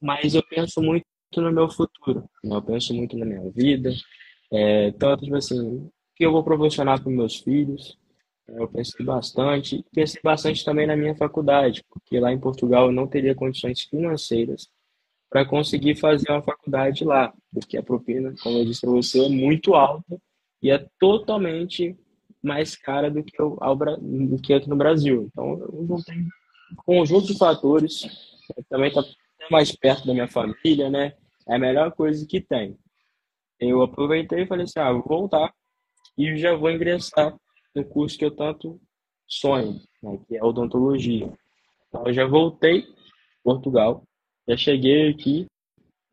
[0.00, 1.04] Mas eu penso muito
[1.36, 2.56] no meu futuro, né?
[2.56, 3.90] Eu penso muito na minha vida,
[4.52, 5.90] é, tanto, tipo assim,
[6.20, 7.98] que eu vou proporcionar para meus filhos.
[8.46, 13.06] Eu pensei bastante, pensei bastante também na minha faculdade, porque lá em Portugal eu não
[13.06, 14.68] teria condições financeiras
[15.30, 19.28] para conseguir fazer uma faculdade lá, porque a propina, como eu disse para você, é
[19.30, 20.18] muito alta
[20.62, 21.96] e é totalmente
[22.42, 23.36] mais cara do que,
[23.76, 25.28] Bra- do que aqui no Brasil.
[25.32, 28.02] Então, eu tenho um conjunto de fatores.
[28.56, 29.02] Eu também está
[29.50, 31.14] mais perto da minha família, né?
[31.48, 32.76] É a melhor coisa que tem.
[33.60, 35.52] eu aproveitei e falei assim, ah, vou voltar
[36.16, 37.34] e já vou ingressar
[37.74, 38.80] no curso que eu tanto
[39.26, 41.32] sonho, né, que é odontologia.
[41.88, 42.86] Então, eu já voltei
[43.42, 44.02] Portugal,
[44.48, 45.46] já cheguei aqui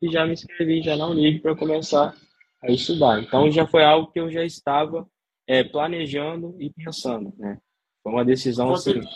[0.00, 2.14] e já me inscrevi já na Unig para começar
[2.62, 3.20] a estudar.
[3.22, 5.08] Então já foi algo que eu já estava
[5.46, 7.58] é, planejando e pensando, né?
[8.02, 9.08] Foi uma decisão Você assim.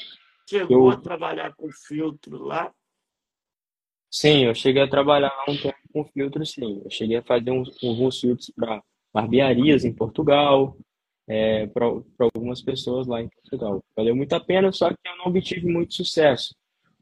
[0.49, 2.73] chegou Eu, a trabalhar com filtro lá?
[4.11, 6.83] sim, eu cheguei a trabalhar um tempo com filtro, sim.
[6.85, 8.83] Eu cheguei a fazer uns, alguns filtros para
[9.13, 10.77] barbearias em Portugal,
[11.29, 11.87] é, para
[12.19, 13.83] algumas pessoas lá em Portugal.
[13.97, 16.55] Valeu muito a pena, só que eu não obtive muito sucesso,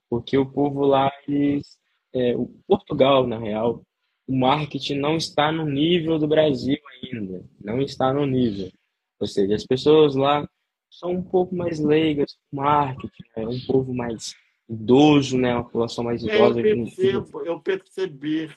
[0.09, 1.79] porque o povo lá, eles,
[2.15, 3.83] é, o Portugal, na real,
[4.27, 8.71] o marketing não está no nível do Brasil ainda, não está no nível.
[9.19, 10.49] Ou seja, as pessoas lá
[10.91, 14.35] são um pouco mais leigas com marketing, é um povo mais
[14.69, 18.51] idoso, né, uma população mais É, eu idosa fica percebo, eu percebi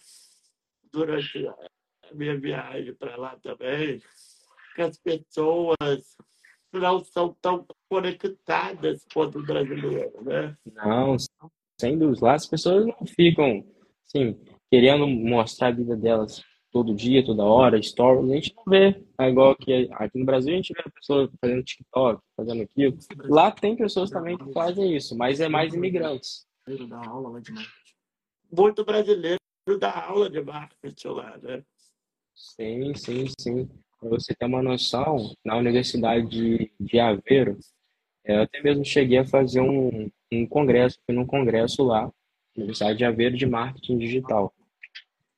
[0.92, 1.48] durante
[2.14, 4.02] minha viagem para lá também
[4.76, 5.78] que as pessoas
[6.72, 10.58] não são tão conectadas quanto o brasileiro, né?
[10.74, 11.16] Não,
[11.80, 12.26] sem dúvida.
[12.26, 13.64] Lá as pessoas não ficam,
[14.08, 14.40] assim,
[14.72, 18.32] querendo mostrar a vida delas todo dia, toda hora, stories.
[18.32, 19.04] A gente não vê.
[19.20, 22.98] É igual que aqui no Brasil a gente vê a pessoa fazendo TikTok, fazendo aquilo.
[23.30, 26.48] Lá tem pessoas também que fazem isso, mas é mais imigrantes.
[28.52, 29.38] Muito brasileiro
[29.80, 31.64] dá aula de marketing lá, né?
[32.44, 33.70] Sim, sim, sim.
[34.00, 37.58] Para você ter uma noção, na Universidade de, de Aveiro,
[38.26, 42.12] eu até mesmo cheguei a fazer um, um congresso, fui num congresso lá,
[42.58, 44.54] Universidade de Aveiro de Marketing Digital.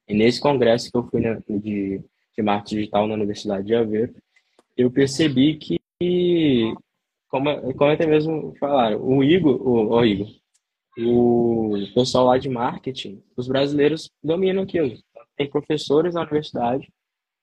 [0.07, 1.99] E nesse congresso que eu fui na- de,
[2.37, 4.15] de marketing digital na Universidade de Aveiro,
[4.77, 5.79] eu percebi que,
[7.29, 10.27] como, como até mesmo falaram, o Igor, o, o Igor,
[10.99, 14.97] o pessoal lá de marketing, os brasileiros dominam aquilo.
[15.35, 16.91] Tem professores na universidade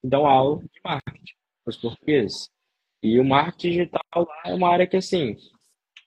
[0.01, 1.35] que dão aula de marketing,
[1.67, 2.51] os portugueses.
[3.03, 5.37] E o marketing digital lá é uma área que, assim,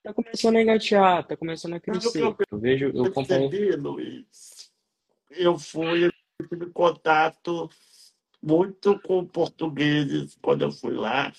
[0.03, 2.21] tá começando a engatear, tá começando a crescer.
[2.21, 3.49] eu Eu vejo, eu acompanho.
[3.49, 4.71] percebi, Luiz,
[5.31, 7.69] eu fui eu tive contato
[8.41, 11.31] muito com portugueses quando eu fui lá,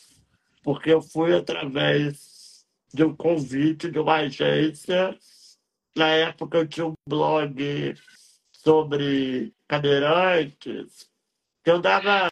[0.62, 5.16] porque eu fui através de um convite de uma agência.
[5.94, 7.94] Na época eu tinha um blog
[8.66, 11.08] sobre cadeirantes,
[11.62, 12.28] que eu dava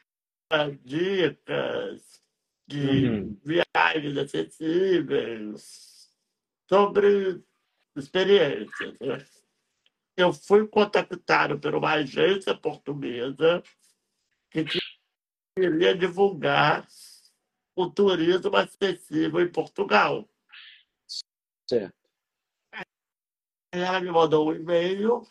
[0.83, 2.21] dicas
[2.67, 6.13] de Uhum, viagens acessíveis,
[6.69, 7.41] sobre
[7.95, 8.99] experiências.
[8.99, 9.25] né?
[10.17, 13.63] Eu fui contactado por uma agência portuguesa
[14.51, 14.65] que
[15.57, 16.85] queria divulgar
[17.77, 20.29] o turismo acessível em Portugal.
[21.71, 21.95] certo.
[23.73, 25.25] Ela me mandou um e-mail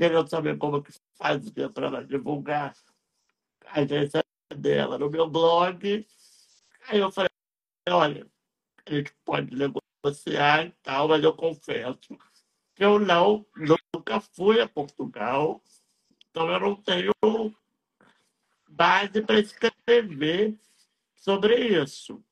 [0.00, 2.74] querendo saber como que fazia para divulgar
[3.66, 4.24] a agência
[4.56, 6.06] dela no meu blog.
[6.88, 7.28] Aí eu falei,
[7.86, 8.26] olha,
[8.86, 12.16] a gente pode negociar e tal, mas eu confesso
[12.74, 15.62] que eu não, nunca fui a Portugal,
[16.30, 17.12] então eu não tenho
[18.70, 20.58] base para escrever
[21.14, 22.24] sobre isso.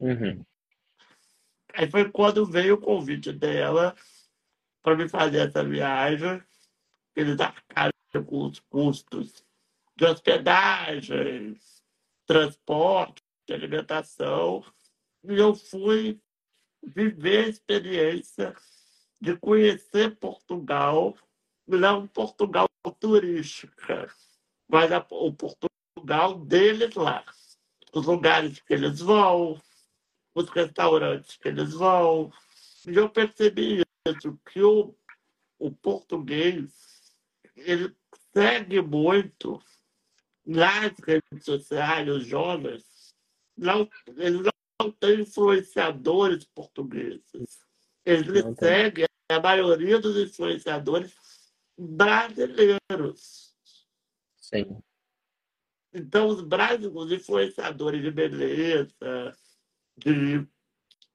[0.00, 0.42] Uhum,
[1.74, 3.94] Aí foi quando veio o convite dela
[4.82, 6.42] para me fazer essa viagem.
[7.18, 7.90] Eles arcaram
[8.24, 9.44] com os custos
[9.96, 11.58] de hospedagem,
[12.24, 14.64] transporte, alimentação.
[15.24, 16.20] E eu fui
[16.80, 18.54] viver a experiência
[19.20, 21.18] de conhecer Portugal,
[21.66, 22.68] não Portugal
[23.00, 24.14] turística,
[24.68, 27.24] mas a- o Portugal deles lá.
[27.92, 29.60] Os lugares que eles vão,
[30.36, 32.32] os restaurantes que eles vão.
[32.86, 34.94] E eu percebi isso, que o,
[35.58, 36.97] o português
[37.60, 37.94] ele
[38.32, 39.60] segue muito
[40.44, 43.14] nas redes sociais, os jovens,
[43.56, 44.42] não, eles
[44.80, 47.58] não têm influenciadores portugueses.
[48.04, 48.68] Eles não tem.
[48.68, 51.14] seguem a maioria dos influenciadores
[51.76, 53.54] brasileiros.
[54.36, 54.80] Sim.
[55.92, 59.36] Então, os brasileiros, os influenciadores de beleza,
[59.96, 60.46] de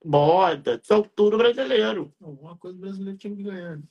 [0.03, 2.13] moda, são tudo brasileiro.
[2.21, 3.81] Alguma coisa brasileira tinha que ganhar.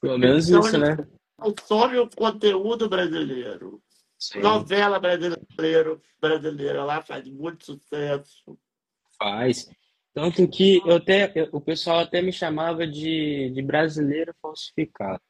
[0.00, 0.96] Pelo menos Então, isso, né?
[1.38, 3.82] consomem o conteúdo brasileiro.
[4.18, 8.58] Sim, Novela brasileiro, brasileira lá faz muito sucesso.
[9.18, 9.70] faz.
[10.12, 15.20] Tanto que eu até, eu- o pessoal até me chamava de, de brasileiro falsificado.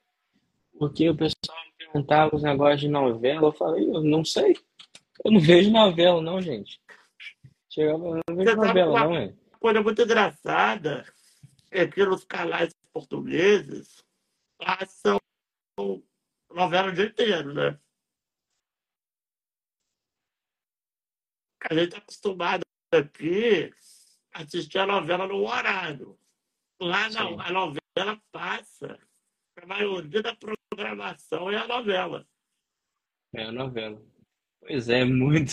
[0.79, 4.57] Porque o pessoal me perguntava os negócios de novela, eu falei, eu não sei.
[5.25, 6.81] Eu não vejo novela, não, gente.
[7.69, 9.35] Chegava, eu não vejo Você novela, uma não, é.
[9.61, 11.05] coisa muito engraçada
[11.71, 14.03] é que nos canais portugueses
[14.65, 15.19] passam
[16.51, 17.79] novela o dia inteiro, né?
[21.63, 23.73] A gente está acostumado aqui
[24.33, 26.19] a assistir a novela no horário.
[26.81, 28.99] Lá não, a novela passa.
[29.57, 32.27] A maioria da programação é a novela.
[33.35, 34.03] É a novela.
[34.61, 35.53] Pois é, é muito,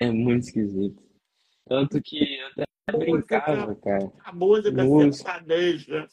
[0.00, 1.02] é muito esquisito.
[1.66, 2.64] Tanto que eu até
[2.96, 4.12] brincava, cara.
[4.24, 5.12] A música, música.
[5.12, 6.08] sertaneja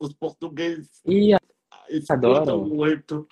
[0.00, 1.34] os portugueses E
[1.88, 3.26] escutam adoram, muito.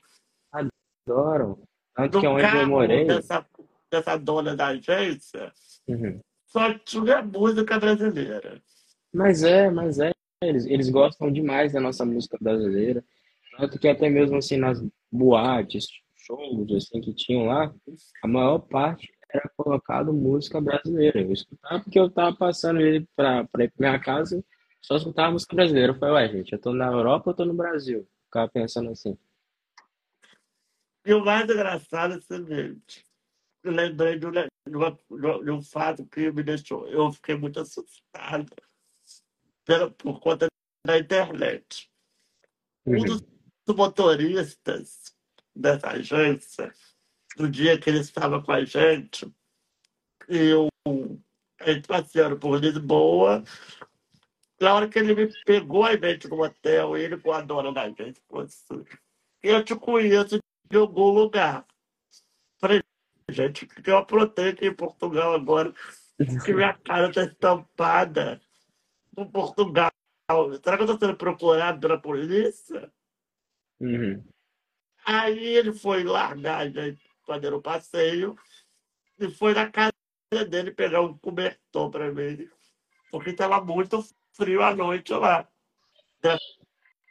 [0.52, 1.62] adoram.
[1.94, 3.04] Tanto que No onde eu morei.
[3.06, 3.46] dessa,
[3.90, 5.52] dessa dona da agência,
[5.88, 6.20] Uhum.
[6.46, 8.60] só tinha música brasileira.
[9.14, 10.10] Mas é, mas é.
[10.42, 13.02] Eles, eles gostam demais da nossa música brasileira.
[13.56, 17.72] Tanto que até mesmo assim nas boates, shows assim que tinham lá,
[18.22, 21.22] a maior parte era colocado música brasileira.
[21.22, 24.44] Eu escutava porque eu tava passando ele pra ir pra minha casa,
[24.86, 25.92] só escutava música brasileira.
[25.92, 28.08] Eu falei, ué, gente, eu tô na Europa ou eu tô no Brasil?
[28.26, 29.18] Ficava pensando assim.
[31.04, 33.04] E o mais engraçado é o seguinte,
[33.64, 34.30] eu lembrei de um,
[34.68, 34.98] uma-
[35.44, 38.52] de um fato que me deixou, eu fiquei muito assustado
[39.64, 40.46] pela, por conta
[40.86, 41.90] da internet.
[42.86, 43.20] Um dos
[43.68, 43.76] Uhum.
[43.76, 45.12] motoristas
[45.54, 46.72] dessa agência,
[47.36, 49.32] no dia que ele estava com a gente,
[50.28, 50.68] eu,
[51.60, 53.42] a gente passeando por Lisboa,
[54.60, 57.88] na hora que ele me pegou a gente no hotel, ele com a dona da
[57.88, 58.84] gente, falou assim,
[59.42, 60.38] eu te conheço
[60.70, 61.66] de algum lugar.
[62.58, 62.82] Falei,
[63.30, 65.74] gente, que eu aprontei aqui em Portugal agora?
[66.44, 68.40] Que minha cara tá estampada
[69.16, 69.90] no Portugal.
[70.62, 72.90] Será que eu tô sendo procurado pela polícia?
[73.78, 74.24] Uhum.
[75.04, 78.36] Aí ele foi largar a gente fazer o passeio
[79.18, 79.92] e foi na casa
[80.48, 82.48] dele pegar um cobertor para mim,
[83.10, 84.04] porque estava muito
[84.36, 85.48] frio à noite lá.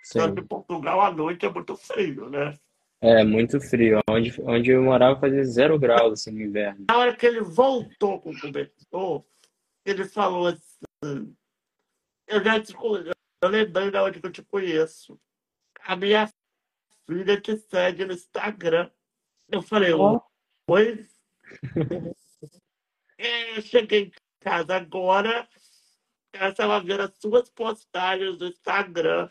[0.04, 0.48] Só que Sim.
[0.48, 2.58] Portugal à noite é muito frio, né?
[3.02, 4.00] É muito frio.
[4.10, 6.86] Onde, onde eu morava fazia zero graus assim, no inverno.
[6.90, 9.26] Na hora que ele voltou com o cobertor,
[9.86, 11.36] ele falou assim:
[12.28, 13.12] Eu já te conheço,
[13.42, 15.20] eu lembrei da onde que eu te conheço.
[15.84, 16.30] A minha
[17.06, 18.90] filha te segue no Instagram.
[19.50, 20.20] Eu falei, Ó.
[20.70, 21.06] oi?
[23.18, 24.12] É, eu cheguei em
[24.42, 25.48] casa agora,
[26.36, 29.30] ela estava vendo as suas postagens no Instagram.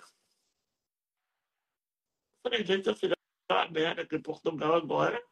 [2.45, 3.17] Eu falei, gente, filha
[3.51, 5.23] é uma merda aqui em Portugal agora.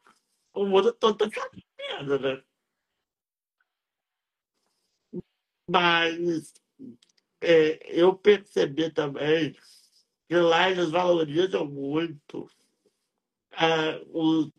[0.55, 2.45] O mundo todo tá sabendo, né?
[5.69, 6.53] Mas
[7.41, 9.57] é, eu percebi também
[10.29, 12.51] que lá eles valorizam muito
[13.53, 14.51] ah, os-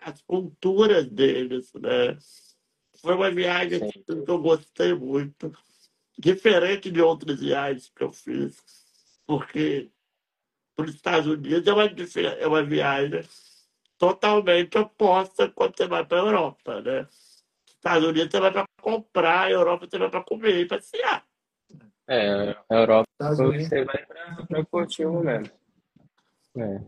[0.00, 2.18] as culturas deles, né?
[3.00, 4.02] Foi uma viagem Sim.
[4.02, 5.52] que eu gostei muito,
[6.18, 8.56] diferente de outras viagens que eu fiz,
[9.26, 9.90] porque
[10.76, 11.84] para os Estados Unidos é uma,
[12.38, 13.22] é uma viagem
[13.98, 17.06] totalmente oposta quando você vai para a Europa, né?
[17.66, 21.24] Estados Unidos você vai para comprar, a Europa você vai para comer e passear.
[22.08, 25.52] É, a Europa você vai pra, pra curtir o momento.
[26.56, 26.78] É.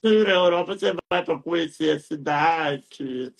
[0.00, 3.34] Sim, na Europa você vai para conhecer a cidade,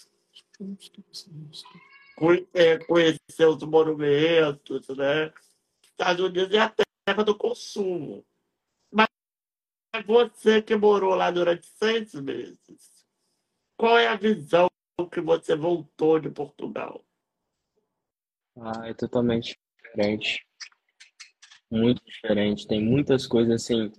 [2.87, 5.33] conhecer os monumentos, né?
[5.83, 6.75] Estados Unidos é a
[7.07, 8.25] terra do consumo.
[8.91, 9.09] Mas
[10.07, 13.07] você que morou lá durante seis meses,
[13.77, 14.69] qual é a visão
[15.13, 17.05] que você voltou de Portugal?
[18.57, 20.45] Ah, é totalmente diferente.
[21.71, 22.67] Muito diferente.
[22.67, 23.93] Tem muitas coisas assim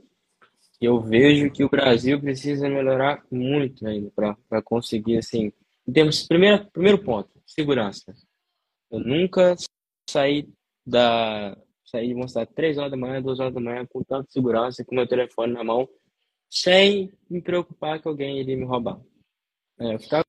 [0.82, 5.52] eu vejo que o Brasil precisa melhorar muito ainda para conseguir assim.
[5.86, 8.14] Em termos, primeiro, primeiro ponto, segurança.
[8.92, 9.56] Eu nunca
[10.10, 10.48] saí
[10.86, 14.86] da saí de mostrar três horas da manhã, duas horas da manhã com tanta segurança,
[14.86, 15.90] com meu telefone na mão,
[16.50, 19.00] sem me preocupar que alguém iria me roubar.
[19.80, 20.24] É, eu ficava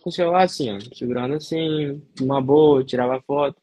[0.00, 3.60] com o celular assim, ó, segurando assim, uma boa, tirava foto.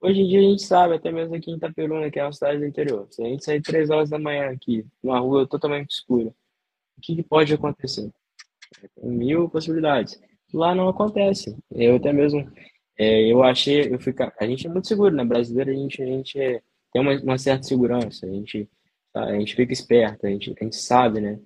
[0.00, 2.58] Hoje em dia a gente sabe, até mesmo aqui em Itaperuna, que é uma cidade
[2.58, 6.32] do interior, se a gente sair três horas da manhã aqui, numa rua totalmente escura,
[6.96, 8.10] o que, que pode acontecer?
[8.94, 10.20] Tem mil possibilidades.
[10.52, 11.56] Lá não acontece.
[11.70, 12.50] Eu até mesmo,
[12.98, 15.24] é, eu achei, eu fica, a gente é muito seguro, né?
[15.24, 16.60] Brasileiro, a gente, a gente é-
[16.92, 18.68] tem uma, uma certa segurança, a gente,
[19.14, 21.38] a gente fica esperto, a gente, a gente sabe, né?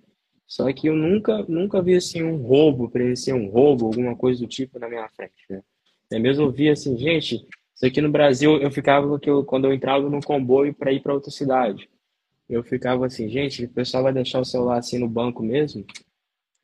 [0.46, 4.46] Só que eu nunca, nunca vi assim um roubo, presenciei um roubo, alguma coisa do
[4.46, 5.62] tipo na minha frente, né?
[6.18, 9.72] Mesmo eu vi assim, gente, isso aqui no Brasil eu ficava que eu, quando eu
[9.72, 11.88] entrava no comboio para ir para outra cidade,
[12.48, 15.84] eu ficava assim, gente, o pessoal vai deixar o celular assim no banco mesmo,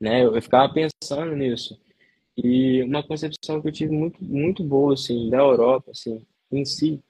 [0.00, 0.24] né?
[0.24, 1.78] Eu, eu ficava pensando nisso.
[2.42, 7.02] E uma concepção que eu tive muito, muito boa assim da Europa, assim, em si,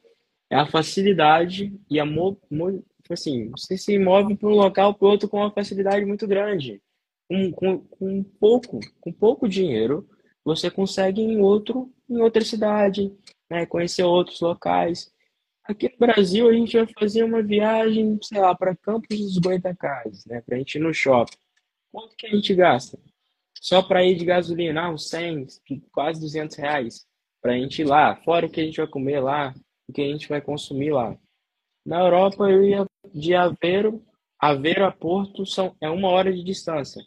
[0.51, 5.09] é a facilidade e a mo, mo- assim, você se move para um local para
[5.09, 6.83] outro com uma facilidade muito grande,
[7.29, 10.09] com, com, com pouco, com pouco dinheiro,
[10.45, 13.13] você consegue em outro, em outra cidade,
[13.51, 13.67] né?
[13.67, 15.13] Conhecer outros locais.
[15.65, 20.27] Aqui no Brasil, a gente vai fazer uma viagem, sei lá, para Campos dos Goitacazes,
[20.27, 20.43] né?
[20.43, 21.37] Para a gente ir no shopping.
[21.93, 22.99] Quanto que a gente gasta?
[23.61, 25.47] Só para ir de gasolina, uns 100,
[25.93, 27.07] quase 200 reais.
[27.43, 29.55] Para a gente ir lá, fora o que a gente vai comer lá,
[29.87, 31.17] o que a gente vai consumir lá.
[31.85, 34.03] Na Europa, eu ia de Aveiro,
[34.39, 37.03] Aveiro a Porto são, é uma hora de distância.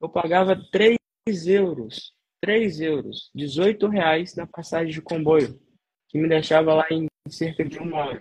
[0.00, 0.98] Eu pagava 3
[1.46, 5.60] euros, 3 euros, 18 reais na passagem de comboio,
[6.08, 8.20] que me deixava lá em cerca de uma hora.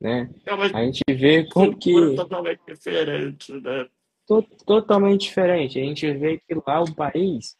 [0.00, 0.28] Né?
[0.74, 1.92] a gente vê como que...
[2.16, 3.88] Totalmente diferente, né?
[4.66, 5.78] Totalmente diferente.
[5.78, 7.56] A gente vê que lá o país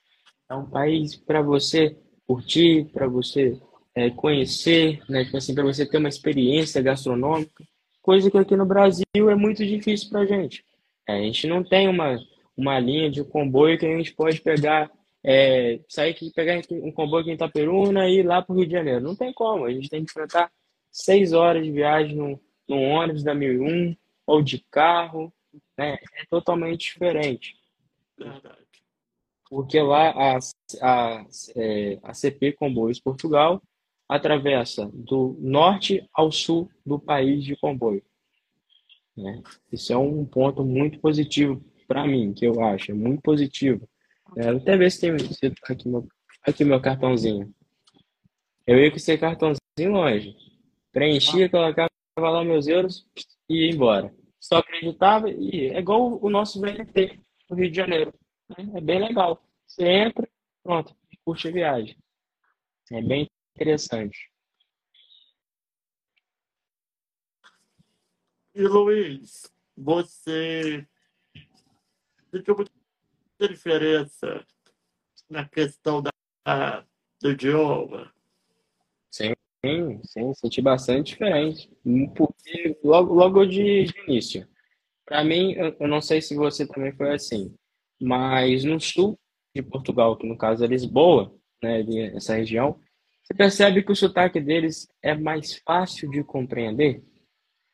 [0.49, 1.97] é um país para você
[2.27, 3.61] curtir, para você
[3.95, 5.25] é, conhecer, né?
[5.25, 7.65] Tipo assim, para você ter uma experiência gastronômica,
[8.01, 10.65] coisa que aqui no Brasil é muito difícil para a gente.
[11.09, 12.19] É, a gente não tem uma,
[12.57, 14.91] uma linha de comboio que a gente pode pegar,
[15.25, 18.67] é, sair aqui, pegar um comboio aqui em Itaperuna e ir lá para o Rio
[18.67, 19.01] de Janeiro.
[19.01, 20.51] Não tem como, a gente tem que enfrentar
[20.91, 22.39] seis horas de viagem num,
[22.69, 23.97] num ônibus da 1001
[24.27, 25.33] ou de carro,
[25.83, 25.99] né?
[26.15, 27.57] É totalmente diferente.
[28.19, 28.63] Verdade.
[29.49, 30.39] Porque lá a,
[30.81, 31.27] a,
[31.57, 33.63] é, a CP Comboios Portugal
[34.09, 38.03] atravessa do norte ao sul do país de comboio.
[39.17, 39.43] Né?
[39.71, 43.87] Isso é um ponto muito positivo para mim, que eu acho, é muito positivo.
[44.37, 46.09] É, até ver se tem se tá aqui, meu,
[46.43, 47.55] aqui meu cartãozinho.
[48.67, 50.35] Eu ia com esse cartãozinho longe.
[50.93, 53.07] Preenchia, colocava lá meus euros
[53.49, 54.15] e ia embora.
[54.43, 58.13] Só acreditava e é igual o nosso VLT no Rio de Janeiro.
[58.49, 58.73] Né?
[58.75, 59.41] É bem legal.
[59.65, 60.29] Você entra,
[60.65, 61.97] pronto, curte a viagem.
[62.91, 64.33] É bem interessante.
[68.53, 70.87] E Luiz, você
[72.33, 74.45] sentiu muita diferença
[75.31, 76.85] na questão da,
[77.21, 78.13] do idioma?
[79.65, 81.71] Sim, sim, senti bastante diferente.
[82.17, 84.47] Porque logo, logo de, de início.
[85.05, 87.55] Para mim, eu, eu não sei se você também foi assim,
[88.01, 89.19] mas no sul
[89.55, 91.33] de Portugal, que no caso é Lisboa,
[91.63, 91.85] né,
[92.15, 92.81] essa região,
[93.23, 97.03] você percebe que o sotaque deles é mais fácil de compreender?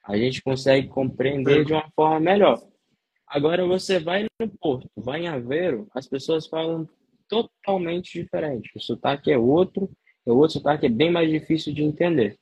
[0.05, 2.63] A gente consegue compreender de uma forma melhor.
[3.27, 6.89] Agora você vai no Porto, vai em Aveiro, as pessoas falam
[7.29, 8.71] totalmente diferente.
[8.75, 9.91] O sotaque é outro,
[10.31, 12.39] o outro sotaque é bem mais difícil de entender.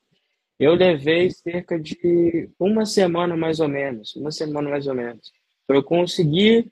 [0.59, 5.31] Eu levei cerca de uma semana mais ou menos, uma semana mais ou menos,
[5.67, 6.71] para eu conseguir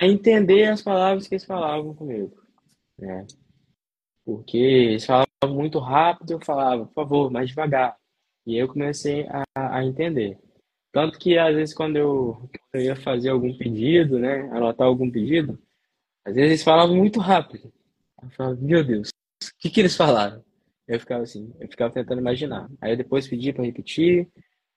[0.00, 2.32] entender as palavras que eles falavam comigo.
[2.98, 3.26] Né?
[4.24, 7.96] Porque eles falavam muito rápido, eu falava, por favor, mais devagar.
[8.46, 9.44] E eu comecei a,
[9.76, 10.38] a entender.
[10.90, 15.58] Tanto que, às vezes, quando eu, eu ia fazer algum pedido, né, anotar algum pedido,
[16.24, 17.72] às vezes eles falavam muito rápido.
[18.22, 19.10] Eu falava, meu Deus,
[19.50, 20.44] que, que eles falaram?
[20.86, 22.68] Eu ficava assim, eu ficava tentando imaginar.
[22.80, 24.28] Aí eu depois pedi para repetir,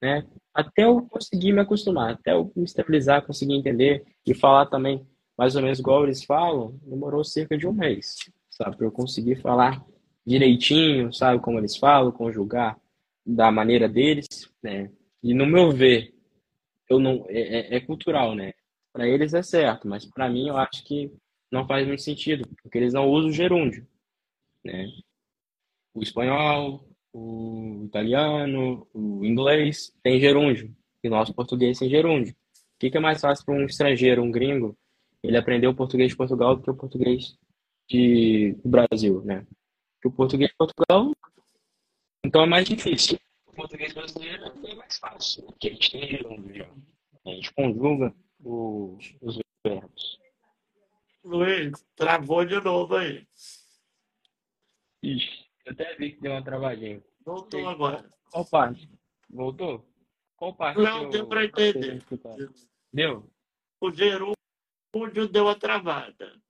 [0.01, 5.05] né, até eu conseguir me acostumar, até eu me estabilizar, conseguir entender e falar também
[5.37, 8.15] mais ou menos igual eles falam, demorou cerca de um mês,
[8.49, 9.83] sabe, para eu conseguir falar
[10.25, 12.77] direitinho, sabe como eles falam, conjugar
[13.25, 14.27] da maneira deles,
[14.63, 14.89] né?
[15.21, 16.13] E no meu ver,
[16.89, 18.53] eu não é, é, é cultural, né?
[18.93, 21.11] Para eles é certo, mas para mim eu acho que
[21.51, 23.85] não faz muito sentido, porque eles não usam gerúndio,
[24.65, 24.87] né?
[25.93, 32.33] O espanhol, o italiano, o inglês tem gerúndio, e nosso português tem gerúndio.
[32.33, 34.77] O que, que é mais fácil para um estrangeiro, um gringo,
[35.23, 37.37] ele aprender o português de Portugal do que o português
[37.87, 39.45] de, do Brasil, né?
[40.01, 41.11] que o português de Portugal,
[42.23, 43.17] então é mais difícil.
[43.47, 46.67] O português brasileiro é mais fácil, porque a gente tem gerúndio
[47.25, 48.13] A gente conjuga
[48.43, 50.19] os verbos.
[51.23, 53.25] Luiz, travou de novo aí.
[55.05, 56.99] Ixi, eu até vi que deu uma travadinha.
[57.23, 57.69] Voltou Sei.
[57.69, 58.09] agora.
[58.31, 58.89] Qual parte?
[59.29, 59.85] Voltou?
[60.35, 60.81] Qual parte?
[60.81, 62.03] Não, deu para entender.
[62.91, 63.29] Deu?
[63.79, 66.41] O gerúndio deu a travada.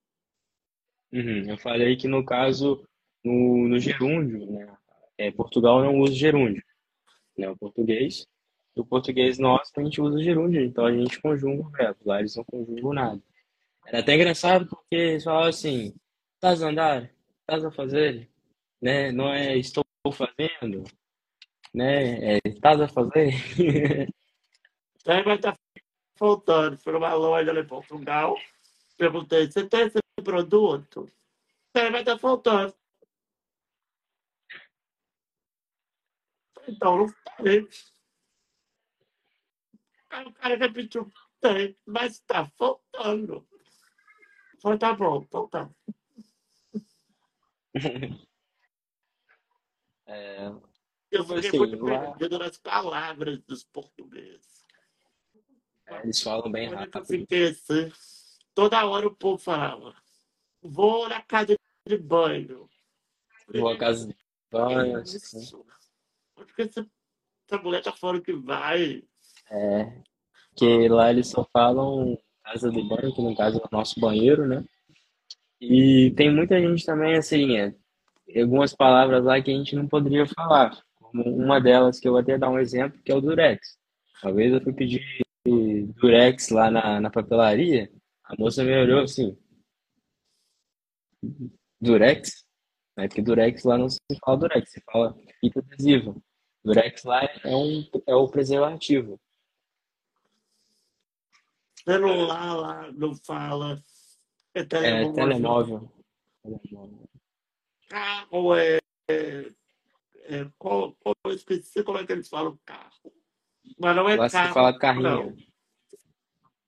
[1.12, 2.88] Uhum, eu falei que no caso
[3.24, 4.78] no, no gerúndio, né?
[5.18, 6.64] É, Portugal não usa gerúndio,
[7.38, 7.50] né?
[7.50, 8.26] O português.
[8.74, 12.00] O português nosso, a gente usa gerúndio, então a gente conjuga o verbo.
[12.06, 13.22] Lá eles não conjugam nada.
[13.86, 15.94] Era até engraçado porque eles falavam assim:
[16.36, 17.12] estás a andar?
[17.42, 18.30] Estás a fazer?
[18.82, 19.12] Né?
[19.12, 20.84] Não é estou fazendo?
[21.74, 22.36] Né?
[22.36, 23.32] É, estás a fazer?
[25.08, 25.56] Aí vai estar
[26.18, 26.78] faltando.
[26.78, 28.36] Fui numa loja lá em Portugal.
[28.98, 31.10] Perguntei: você tem esse produto?
[31.74, 32.74] Aí vai estar faltando.
[36.68, 37.08] Então, não.
[40.10, 41.12] Aí o cara repetiu,
[41.42, 43.46] tem, mas está faltando.
[44.62, 45.70] Falei, tá bom, então tá.
[50.08, 50.48] É,
[51.12, 54.66] Eu fiquei assim, muito lá- perdido nas palavras dos portugueses.
[56.04, 57.06] eles falam bem Olha que eu rápido.
[57.08, 57.92] fiquei assim.
[58.54, 59.96] Toda hora o povo falava,
[60.62, 61.56] vou na casa
[61.88, 62.70] de banho.
[63.54, 64.16] Vou à casa de
[64.52, 65.18] banho, assim.
[65.18, 65.66] Isso.
[66.38, 66.88] Onde que essa,
[67.48, 69.04] essa mulher tá falando que vai?
[69.52, 70.02] É,
[70.56, 74.48] que lá eles só falam casa de banho, que no caso é o nosso banheiro,
[74.48, 74.64] né?
[75.60, 77.76] E tem muita gente também, assim, é,
[78.36, 80.78] algumas palavras lá que a gente não poderia falar.
[80.96, 83.78] Como uma delas, que eu vou até dar um exemplo, que é o durex.
[84.24, 85.04] Uma vez eu fui pedir
[85.46, 87.92] durex lá na, na papelaria,
[88.24, 89.38] a moça me olhou assim,
[91.80, 92.46] durex?
[92.98, 96.16] É porque durex lá não se fala durex, se fala fita adesiva.
[96.64, 99.20] Durex lá é, um, é o preservativo.
[101.84, 103.80] Celular lá não fala.
[104.56, 105.92] É É telemóvel.
[106.42, 107.10] telemóvel.
[107.88, 108.78] Carro é.
[109.10, 109.52] é,
[110.28, 113.14] é qual, qual, eu esqueci como é que eles falam carro.
[113.80, 114.54] Mas não é carro.
[114.54, 114.80] fala Não.
[114.80, 115.38] carrinho.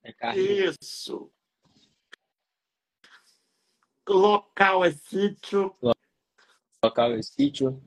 [0.02, 0.70] É carrinho.
[0.70, 1.30] Isso.
[4.08, 5.74] Local é sítio.
[6.82, 7.82] Local é sítio.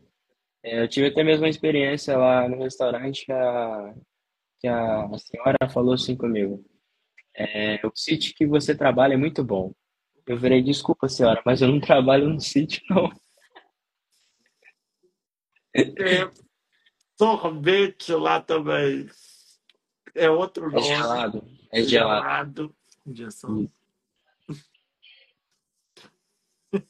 [0.63, 3.95] É, eu tive até mesmo uma experiência lá no restaurante que a,
[4.59, 6.63] que a, a senhora falou assim comigo.
[7.35, 9.73] É, o sítio que você trabalha é muito bom.
[10.25, 13.09] Eu virei, desculpa, senhora, mas eu não trabalho no sítio, não.
[15.73, 16.29] É,
[17.17, 19.07] sorvete lá também.
[20.13, 20.81] É outro É nome.
[20.83, 21.47] gelado.
[21.71, 22.21] É gelado.
[22.23, 22.75] Gelado.
[23.05, 23.71] Injeção.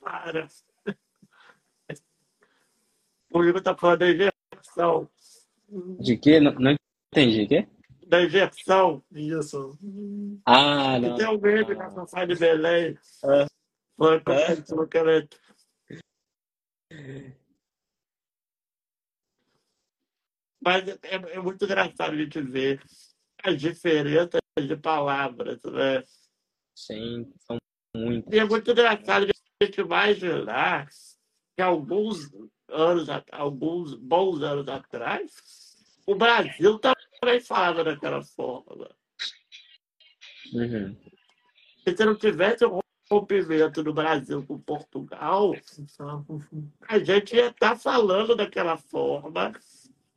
[0.00, 0.48] Para.
[3.30, 5.08] O Igor tá falando da injeção.
[6.00, 6.38] De quê?
[6.40, 6.74] Não, não
[7.12, 7.46] entendi.
[7.46, 7.68] Quê?
[8.06, 9.02] Da injeção.
[9.12, 9.78] Injeção.
[10.44, 11.16] Ah, não.
[11.16, 12.98] tem um meme na Safari de Belém.
[13.24, 13.46] Ah.
[13.96, 14.52] Foi com É?
[14.52, 15.28] a que ela
[20.60, 22.82] Mas é, é muito engraçado a gente ver
[23.42, 26.02] as diferenças de palavras, né?
[26.74, 27.58] Sim, são
[27.94, 28.32] muitas.
[28.32, 30.88] E é muito engraçado a gente imaginar
[31.54, 32.30] que alguns
[32.68, 35.30] anos, alguns bons anos atrás,
[36.06, 37.03] o Brasil também
[37.40, 38.90] falava daquela forma.
[40.52, 40.96] Uhum.
[41.82, 45.52] Se você não tivesse o rompimento do Brasil com Portugal,
[46.88, 49.52] a gente ia estar falando daquela forma.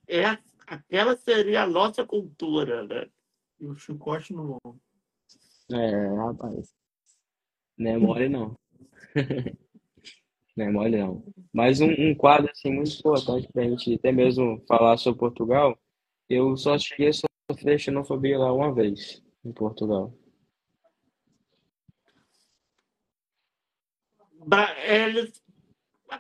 [0.08, 3.08] É, aquela seria a nossa cultura, né?
[3.60, 4.80] E o chicote no ombro.
[5.72, 6.74] É, rapaz.
[7.78, 8.58] Não é mole, não.
[10.58, 11.24] Não é mole, não.
[11.54, 15.78] Mas um, um quadro, assim, muito importante pra gente até mesmo falar sobre Portugal,
[16.30, 17.14] eu só cheguei a
[17.52, 20.14] sofrer xenofobia lá uma vez, em Portugal.
[24.86, 25.44] Eles,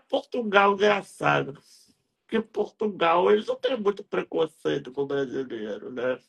[0.09, 1.53] Portugal, engraçado.
[2.25, 6.19] Porque Portugal, eles não têm muito preconceito com o brasileiro, né?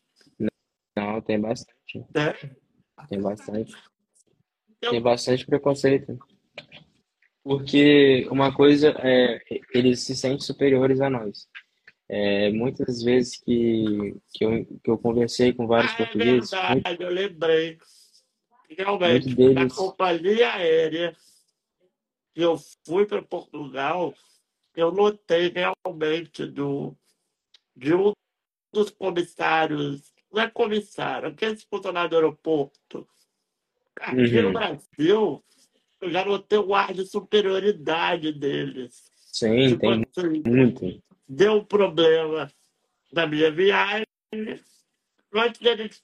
[0.97, 1.99] Não, tem bastante.
[2.15, 2.35] né?
[3.09, 3.73] Tem bastante.
[4.81, 6.17] Eu- Tem bastante preconceito.
[7.43, 9.41] Porque uma coisa é,
[9.75, 11.49] eles se sentem superiores a nós.
[12.09, 16.63] É, muitas vezes que, que, eu, que eu conversei com vários Ah, é portugueses, muito,
[16.65, 17.79] verdade, eu lembrei.
[18.71, 19.55] Realmente, muito deles.
[19.55, 21.17] na companhia aérea
[22.35, 22.57] que eu
[22.87, 24.15] fui para Portugal,
[24.75, 26.97] eu notei realmente do,
[27.77, 28.13] de um
[28.73, 33.09] dos comissários, não é comissário, aqueles funcionários do aeroporto.
[34.01, 34.53] Aqui no Uhum.
[34.53, 35.45] Brasil,
[36.01, 39.11] eu já notei o ar de superioridade deles.
[39.17, 41.03] Sim, Tipo tem assim, muito.
[41.29, 42.51] Deu um problema
[43.13, 44.07] na minha viagem.
[44.33, 46.03] Gente,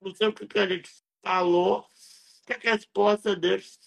[0.00, 0.90] não sei o que a gente
[1.22, 1.86] falou,
[2.46, 3.78] que a resposta deles,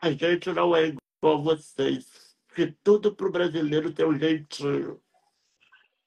[0.00, 2.34] a gente não é igual a vocês.
[2.54, 5.00] Que tudo pro brasileiro tem um jeitinho.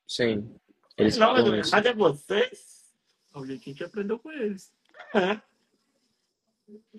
[0.07, 0.59] Sim,
[0.97, 1.71] eles não, mas falam isso.
[1.71, 2.93] verdade é vocês.
[3.33, 4.73] Alguém que a gente aprendeu com eles.
[5.15, 5.41] É.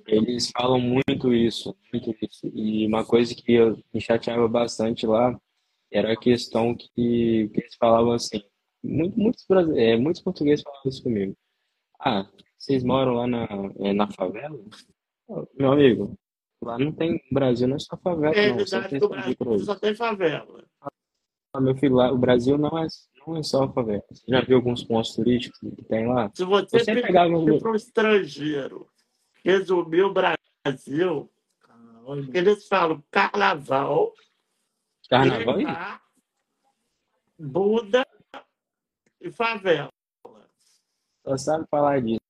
[0.06, 2.47] Eles falam muito isso, muito isso.
[2.55, 5.39] E uma coisa que eu me chateava bastante lá
[5.95, 8.43] era a questão que, que eles falavam assim.
[8.83, 9.47] Muito, muitos,
[9.77, 11.37] é, muitos portugueses falavam isso comigo.
[12.01, 13.47] Ah, vocês moram lá na,
[13.79, 14.59] é, na favela?
[15.57, 16.19] Meu amigo,
[16.61, 17.23] lá não tem.
[17.31, 18.57] O Brasil não é só favela, É não.
[18.57, 20.65] Verdade tem que o que Brasil só tem favela.
[21.55, 22.87] Ah, meu filho, lá, o Brasil não é,
[23.25, 24.03] não é só favela.
[24.11, 26.31] Você já viu alguns pontos turísticos que tem lá?
[26.35, 27.59] Se você Você pegava um.
[27.59, 28.89] para um estrangeiro
[29.45, 31.31] resumir o Brasil,
[32.35, 34.12] eles falam carnaval,
[35.09, 35.56] Carnaval
[37.39, 38.06] Buda
[39.20, 39.90] e favela.
[41.26, 42.20] Só sabe falar disso.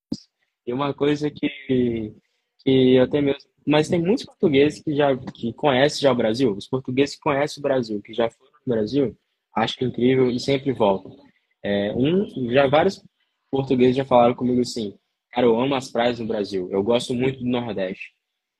[0.66, 2.14] E uma coisa que,
[2.58, 3.50] que eu até mesmo.
[3.66, 6.52] Mas tem muitos portugueses que já que conhecem já o Brasil.
[6.52, 9.16] Os portugueses que conhecem o Brasil, que já foram no Brasil,
[9.54, 11.16] acham incrível e sempre voltam.
[11.62, 13.02] É, um, já vários
[13.50, 14.98] portugueses já falaram comigo assim,
[15.30, 18.12] cara, eu amo as praias do Brasil, eu gosto muito do Nordeste.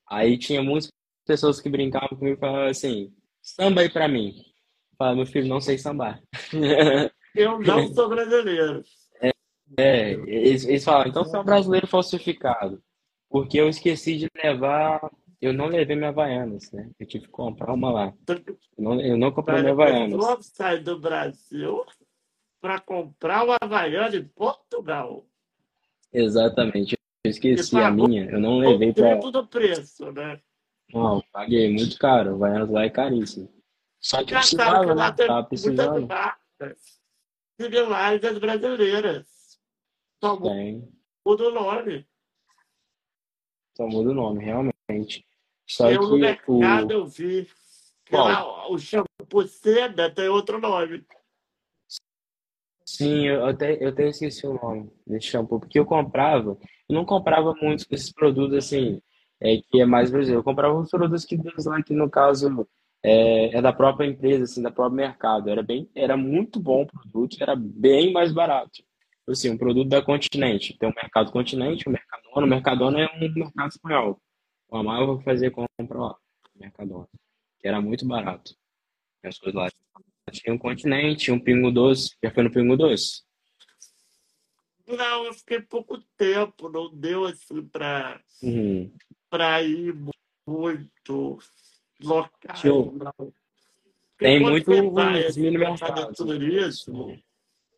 [0.09, 0.91] Aí tinha muitas
[1.27, 3.12] pessoas que brincavam comigo e falavam assim,
[3.45, 4.35] samba aí pra mim.
[4.39, 6.21] Eu falava, meu filho, não sei sambar.
[7.35, 8.83] Eu não sou brasileiro.
[9.77, 12.81] É, eles, eles falam, então você é um brasileiro falsificado.
[13.29, 15.01] Porque eu esqueci de levar,
[15.41, 16.89] eu não levei minha Havaianas, né?
[17.01, 18.15] Eu tive que comprar uma lá.
[18.29, 18.45] Eu
[18.79, 20.15] não, eu não comprei minha Havaianas.
[20.16, 21.85] pessoa sai do Brasil
[22.61, 25.27] para comprar o Havaiana em Portugal.
[26.12, 26.97] Exatamente.
[27.25, 29.11] Eu esqueci a minha, eu não O levei pra.
[29.11, 30.41] triplo do preço, né?
[30.93, 32.35] Não, paguei muito caro.
[32.35, 33.52] Havaianas lá é caríssimo.
[34.01, 35.16] Só que eu Engraçado que precisava, lá né?
[35.16, 36.09] tem Tava precisando.
[38.28, 39.59] às brasileiras.
[40.23, 40.89] Só Tem.
[41.27, 42.06] muda o nome.
[43.77, 45.27] Só muda o nome, realmente.
[45.66, 46.93] Só Eu no que mercado o.
[46.93, 47.48] eu vi
[48.12, 51.05] lá o shampoo seda tem outro nome.
[52.86, 56.59] Sim, eu até, eu até esqueci o nome desse shampoo, porque eu comprava,
[56.89, 59.01] eu não comprava muitos desses produtos assim,
[59.40, 60.40] é, que é mais brasileiro.
[60.40, 62.66] Eu comprava uns produtos que Deus lá, que no caso
[63.02, 65.51] é, é da própria empresa, assim, da próprio mercado.
[65.51, 68.82] Era bem, era muito bom o produto, era bem mais barato.
[69.28, 70.77] Assim, um produto da Continente.
[70.78, 72.47] Tem o Mercado Continente, o Mercadona.
[72.47, 74.20] O Mercadona é um mercado espanhol.
[74.70, 76.16] Eu amava fazer compra lá,
[76.55, 77.09] Mercadona,
[77.59, 78.55] que era muito barato.
[79.23, 79.70] As coisas lá.
[80.31, 82.16] Tinha um Continente, tinha um Pingo Doce.
[82.23, 83.23] Já foi no Pingo Doce?
[84.86, 88.93] Não, eu fiquei pouco tempo, não deu assim para Uhum.
[89.35, 89.93] Para ir
[90.47, 91.40] muito.
[91.98, 92.69] Porque
[94.16, 96.16] tem muito mini mercados.
[96.16, 97.20] turismo,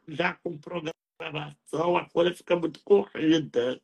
[0.06, 3.80] já com programação, a coisa fica muito corrida.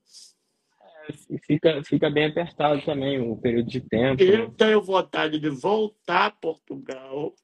[1.30, 4.54] E fica, fica bem apertado também o período de tempo, Eu né?
[4.54, 7.34] tenho vontade de voltar a Portugal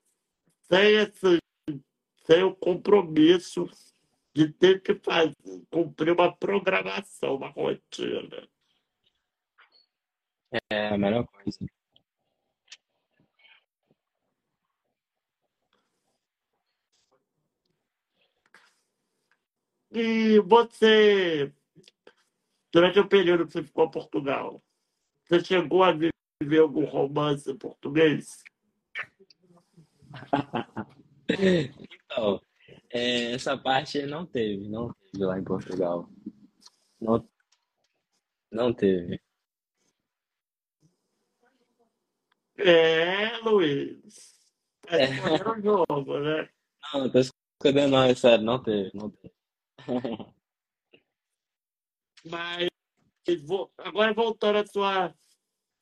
[0.71, 1.39] sem, esse,
[2.27, 3.67] sem o compromisso
[4.35, 5.35] de ter que fazer,
[5.71, 8.47] cumprir uma programação, uma rotina.
[10.51, 11.59] É a melhor coisa.
[19.91, 21.53] E você,
[22.73, 24.63] durante o período que você ficou em Portugal,
[25.25, 28.43] você chegou a viver algum romance português?
[31.29, 32.41] Então,
[32.91, 36.09] é, essa parte não teve, não teve lá em Portugal.
[37.01, 37.29] Não,
[38.51, 39.21] não teve.
[42.59, 44.37] É, Luiz.
[44.83, 46.51] Tá É, escolhendo o jogo, né?
[46.93, 49.35] não, não tô escondendo não, é sério, não teve, não teve.
[52.25, 52.69] Mas
[53.79, 55.15] agora voltando à sua,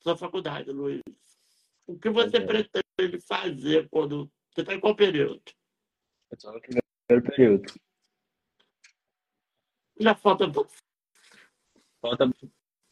[0.01, 1.01] sua faculdade, Luiz.
[1.87, 2.45] O que você Ok.
[2.45, 4.29] pretende fazer quando.
[4.51, 5.41] Você está em qual período?
[6.29, 7.73] Eu tô no primeiro período.
[9.99, 10.45] Já falta.
[12.01, 12.29] Falta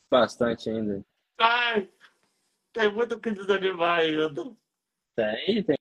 [0.10, 1.06] bastante ainda.
[1.38, 1.92] Ai,
[2.76, 4.44] tem muito o que desanimar ainda.
[5.16, 5.78] Tem, tem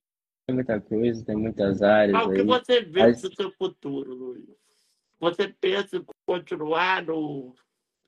[0.51, 2.47] muita coisa, tem muitas áreas Mas o que aí.
[2.47, 4.49] você vê do seu futuro, Luiz?
[5.19, 7.53] Você pensa em continuar no,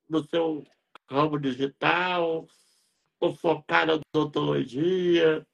[0.09, 0.65] no seu
[1.11, 2.47] ramo digital,
[3.19, 5.45] ou focar na odontologia?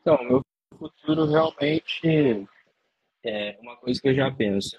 [0.00, 0.42] então, meu
[0.76, 2.48] futuro realmente
[3.24, 4.76] é uma coisa que eu já penso.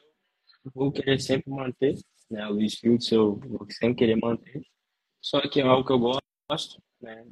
[0.65, 1.95] Eu vou querer sempre manter,
[2.29, 2.45] né?
[2.47, 4.61] O Luiz Fields eu vou sempre querer manter.
[5.21, 7.25] Só que é algo que eu gosto, né?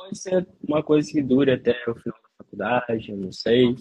[0.00, 3.74] Pode ser uma coisa que dure até o final da faculdade, eu não sei.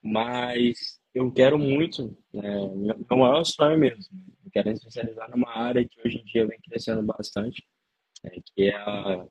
[0.00, 2.64] Mas eu quero muito, né?
[2.76, 4.04] Meu maior sonho mesmo.
[4.44, 7.66] Eu quero me especializar numa área que hoje em dia vem crescendo bastante,
[8.22, 8.30] né?
[8.54, 9.26] Que é a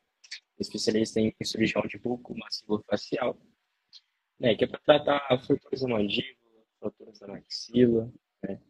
[0.60, 3.40] especialista em cirurgião de buco maxilofacial,
[4.38, 4.54] né?
[4.54, 8.12] Que é para tratar fraturas da mandíbula, fraturas da maxila,
[8.44, 8.62] né?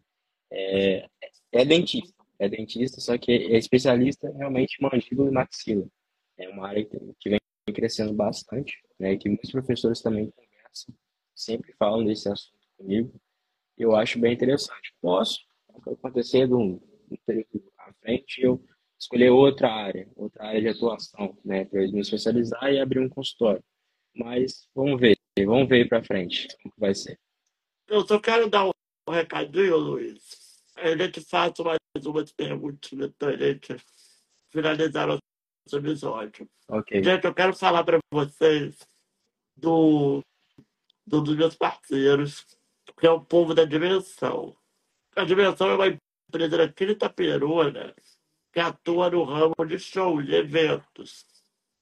[0.51, 1.09] É,
[1.53, 5.89] é dentista, é dentista, só que é especialista realmente em mandíbula e maxila.
[6.37, 7.39] É uma área que vem
[7.73, 9.17] crescendo bastante, né?
[9.17, 10.95] Que muitos professores também conversam,
[11.35, 13.13] sempre falam desse assunto comigo.
[13.77, 14.93] Eu acho bem interessante.
[15.01, 15.39] Posso
[15.69, 16.79] acontecer de um,
[17.25, 18.63] período à frente eu
[18.99, 21.65] escolher outra área, outra área de atuação, né?
[21.65, 23.63] Para eu me especializar e abrir um consultório.
[24.15, 25.15] Mas vamos ver,
[25.45, 27.19] vamos ver para frente como vai ser.
[27.87, 30.47] Eu só quero dar um recadinho, Luiz.
[30.75, 33.75] A gente faz mais umas perguntinhas para a gente
[34.51, 35.09] finalizar
[35.75, 36.47] episódio.
[36.67, 37.03] Ok.
[37.03, 38.87] Gente, eu quero falar para vocês
[39.55, 40.23] do,
[41.05, 42.45] do, dos meus parceiros,
[42.99, 44.55] que é o povo da Dimensão.
[45.15, 45.99] A Dimensão é uma
[46.29, 47.93] empresa daqui de Itaperuna
[48.53, 51.25] que atua no ramo de shows, eventos.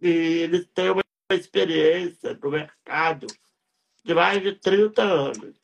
[0.01, 3.27] E eles têm uma experiência no mercado
[4.03, 5.55] de mais de 30 anos.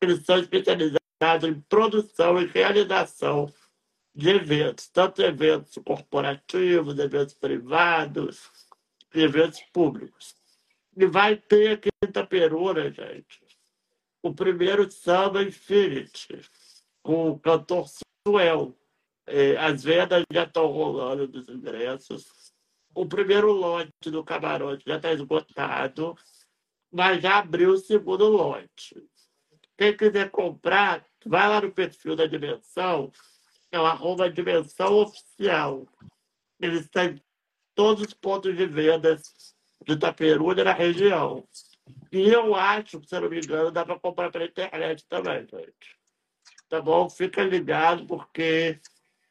[0.00, 3.52] Eles são especializados em produção e realização
[4.14, 8.48] de eventos, tanto eventos corporativos, eventos privados,
[9.12, 10.36] eventos públicos.
[10.96, 13.40] E vai ter aqui em Itaperuna, gente,
[14.22, 16.40] o primeiro Samba Infinity,
[17.02, 17.86] com o cantor
[18.26, 18.78] Suel.
[19.26, 22.52] É, as vendas já estão rolando dos ingressos.
[22.94, 26.16] O primeiro lote do camarote já está esgotado,
[26.92, 28.94] mas já abriu o segundo lote.
[29.76, 33.10] Quem quiser comprar, vai lá no perfil da Dimensão,
[33.74, 35.86] é o arroba Dimensão Oficial.
[36.60, 37.20] Eles têm
[37.74, 41.46] todos os pontos de vendas de Itaperuna na região.
[42.12, 45.98] E eu acho, se não me engano, dá para comprar pela internet também, gente.
[46.68, 47.10] Tá bom?
[47.10, 48.80] Fica ligado, porque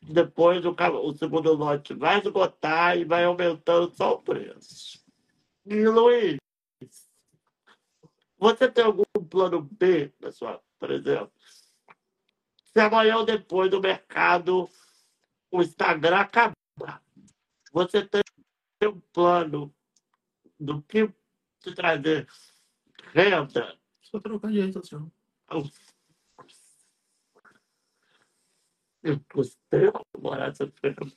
[0.01, 5.01] depois o, o segundo lote vai esgotar e vai aumentando só o preço.
[5.65, 6.37] E Luiz,
[8.37, 11.31] você tem algum plano B, pessoal, por exemplo?
[12.73, 14.67] Se amanhã ou depois do mercado
[15.51, 17.03] o Instagram acabar,
[17.71, 18.21] você tem
[18.83, 19.73] um plano
[20.59, 21.07] do que
[21.59, 22.27] te trazer
[23.13, 23.77] renda?
[24.01, 25.11] Só trocar de rede social.
[29.03, 31.15] Eu gostei de morar essa pergunta.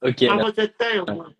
[0.00, 1.34] Ok, Mas você tem um,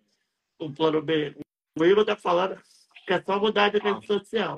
[0.59, 1.33] um plano B?
[1.79, 2.61] O Igor tá falando
[3.05, 4.57] que é só mudar de rede social.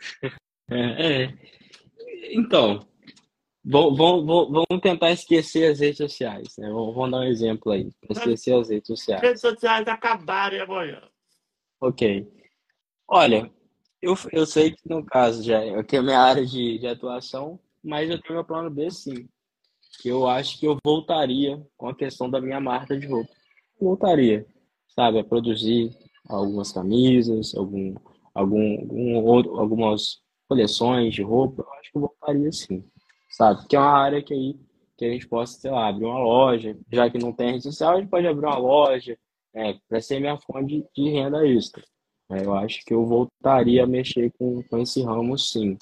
[0.70, 1.34] É, é.
[2.32, 2.86] Então,
[3.64, 6.68] vamos, vamos, vamos tentar esquecer as redes sociais, né?
[6.70, 9.22] Vamos, dar um exemplo aí, esquecer as redes sociais.
[9.22, 11.02] redes sociais acabarem amanhã.
[11.80, 12.26] Ok.
[13.08, 13.50] Olha,
[14.00, 16.86] eu, eu sei que no caso já é que é a minha área de, de
[16.86, 19.28] atuação, mas eu tenho meu plano B sim.
[20.00, 23.30] Que eu acho que eu voltaria com a questão da minha marca de roupa.
[23.78, 24.46] Voltaria,
[24.88, 25.94] sabe, a produzir
[26.28, 27.94] algumas camisas, algum,
[28.34, 30.21] algum, algum outro, algumas
[30.52, 31.62] coleções de roupa.
[31.62, 32.84] Eu acho que eu voltaria sim,
[33.30, 33.66] sabe?
[33.66, 34.56] Que é uma área que aí
[34.96, 37.94] que a gente possa, sei lá, abrir uma loja, já que não tem rede social,
[37.94, 39.18] a gente pode abrir uma loja,
[39.54, 41.82] é, para ser minha fonte de, renda extra.
[42.30, 45.76] É, eu acho que eu voltaria a mexer com, com esse ramo, sim.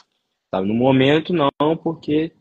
[0.51, 0.69] Sabe?
[0.69, 2.33] No momento, não, porque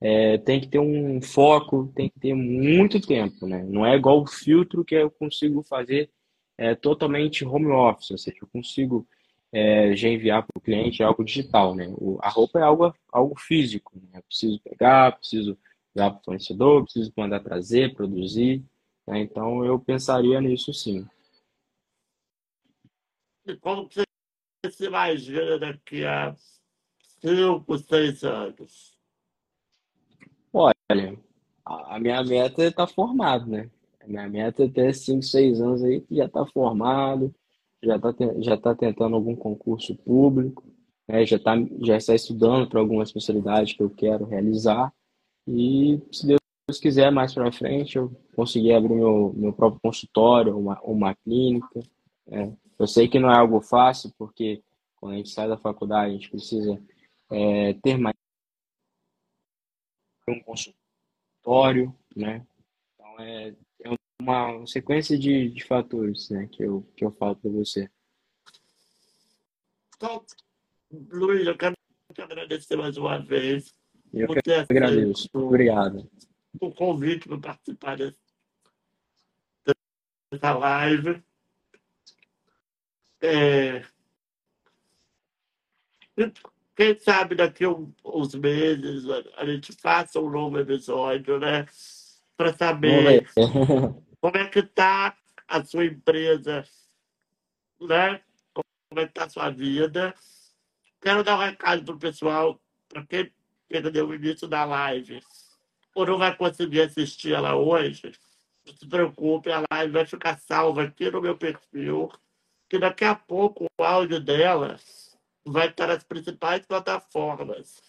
[0.00, 3.62] é, tem que ter um foco, tem que ter muito tempo, né?
[3.68, 6.10] Não é igual o filtro que eu consigo fazer
[6.58, 9.06] é, totalmente home office, ou seja, eu consigo
[9.54, 11.86] é, já enviar para o cliente algo digital, né?
[11.96, 14.18] O, a roupa é algo, algo físico, né?
[14.18, 15.56] Eu preciso pegar, preciso
[15.94, 18.64] dar para o fornecedor, preciso mandar trazer, produzir,
[19.06, 19.20] né?
[19.20, 21.06] Então eu pensaria nisso sim.
[23.46, 24.02] E como você
[24.72, 26.34] se imagina daqui a
[27.20, 28.98] cinco, seis anos?
[30.52, 31.16] Olha,
[31.64, 33.70] a minha meta é estar formado, né?
[34.00, 37.34] A minha meta é ter 5, 6 anos aí que já está formado,
[37.84, 40.64] já está já tá tentando algum concurso público,
[41.08, 41.24] né?
[41.26, 44.92] Já tá, já está estudando para alguma especialidade que eu quero realizar.
[45.46, 50.80] E se Deus quiser, mais para frente, eu conseguir abrir meu, meu próprio consultório, uma,
[50.82, 51.80] uma clínica.
[52.26, 52.56] né?
[52.78, 54.62] Eu sei que não é algo fácil, porque
[54.96, 56.80] quando a gente sai da faculdade, a gente precisa
[57.30, 58.14] é, ter mais
[60.28, 62.46] um consultório, né?
[62.94, 63.54] Então é
[64.20, 67.90] uma sequência de, de fatores, né, que eu, que eu falo para você.
[69.96, 70.24] Então,
[71.10, 71.74] Luiz, eu quero
[72.12, 73.72] te agradecer mais uma vez
[74.12, 75.28] Eu por ter agradeço.
[75.28, 76.10] aceito Obrigado.
[76.60, 77.98] o convite para participar
[80.30, 81.22] dessa live.
[83.20, 83.82] É,
[86.76, 89.04] quem sabe daqui uns meses
[89.36, 91.66] a gente faça um novo episódio, né?
[92.36, 93.26] Para saber
[94.20, 95.16] como é que está
[95.46, 96.64] a sua empresa,
[97.80, 98.20] né?
[98.52, 100.14] Como é que está a sua vida.
[101.00, 103.32] Quero dar um recado pro pessoal, para quem
[103.68, 105.20] perdeu o início da live
[105.94, 108.12] ou não vai conseguir assistir ela hoje,
[108.66, 112.10] não se preocupe, a live vai ficar salva aqui no meu perfil,
[112.68, 114.78] que daqui a pouco o áudio dela
[115.44, 117.80] vai estar nas principais plataformas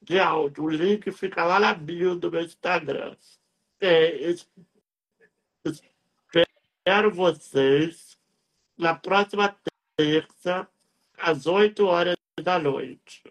[0.00, 0.64] de áudio.
[0.64, 3.14] O link fica lá na bio do meu Instagram.
[3.80, 4.46] É, es-
[5.64, 8.18] espero vocês
[8.76, 9.58] na próxima
[9.96, 10.68] terça,
[11.16, 13.22] às 8 horas da noite.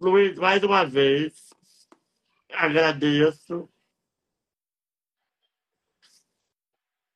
[0.00, 1.52] Luiz, mais uma vez,
[2.52, 3.68] agradeço.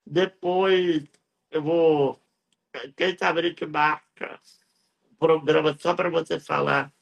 [0.06, 1.04] Depois
[1.50, 2.20] eu vou.
[2.96, 4.40] Quem sabe a gente marca
[5.10, 6.92] um programa só para você falar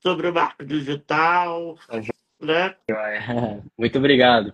[0.00, 1.78] sobre o marco digital,
[2.44, 2.76] né?
[3.78, 4.52] Muito obrigado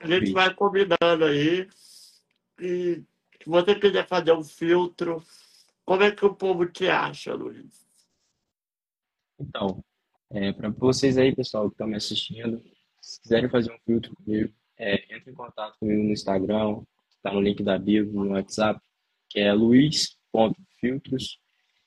[0.00, 1.68] A gente vai combinando aí.
[2.60, 3.02] E
[3.42, 5.22] se você quiser fazer um filtro,
[5.84, 7.86] como é que o povo te acha, Luiz?
[9.40, 9.82] Então,
[10.56, 12.62] para vocês aí, pessoal, que estão me assistindo,
[13.00, 16.82] se quiserem fazer um filtro comigo, é, entre em contato comigo no Instagram,
[17.16, 18.80] está no link da bio, no WhatsApp,
[19.28, 21.40] que é luiz.filtros.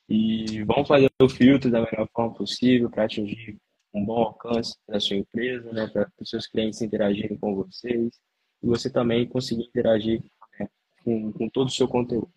[0.08, 3.58] E vamos fazer o filtro da melhor forma possível para atingir
[3.96, 8.20] um bom alcance da sua empresa, né, para os seus clientes interagirem com vocês
[8.62, 10.22] e você também conseguir interagir
[10.60, 10.68] né,
[11.04, 12.30] com, com todo o seu conteúdo.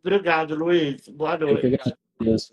[0.00, 1.08] Obrigado, Luiz.
[1.08, 1.78] Boa noite.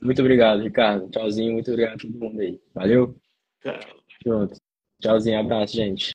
[0.02, 1.10] Muito obrigado, Ricardo.
[1.10, 2.62] Tchauzinho, muito obrigado a todo mundo aí.
[2.74, 3.20] Valeu?
[3.62, 3.80] Tchau.
[4.26, 4.56] Junto.
[5.02, 6.10] Tchauzinho, abraço, gente.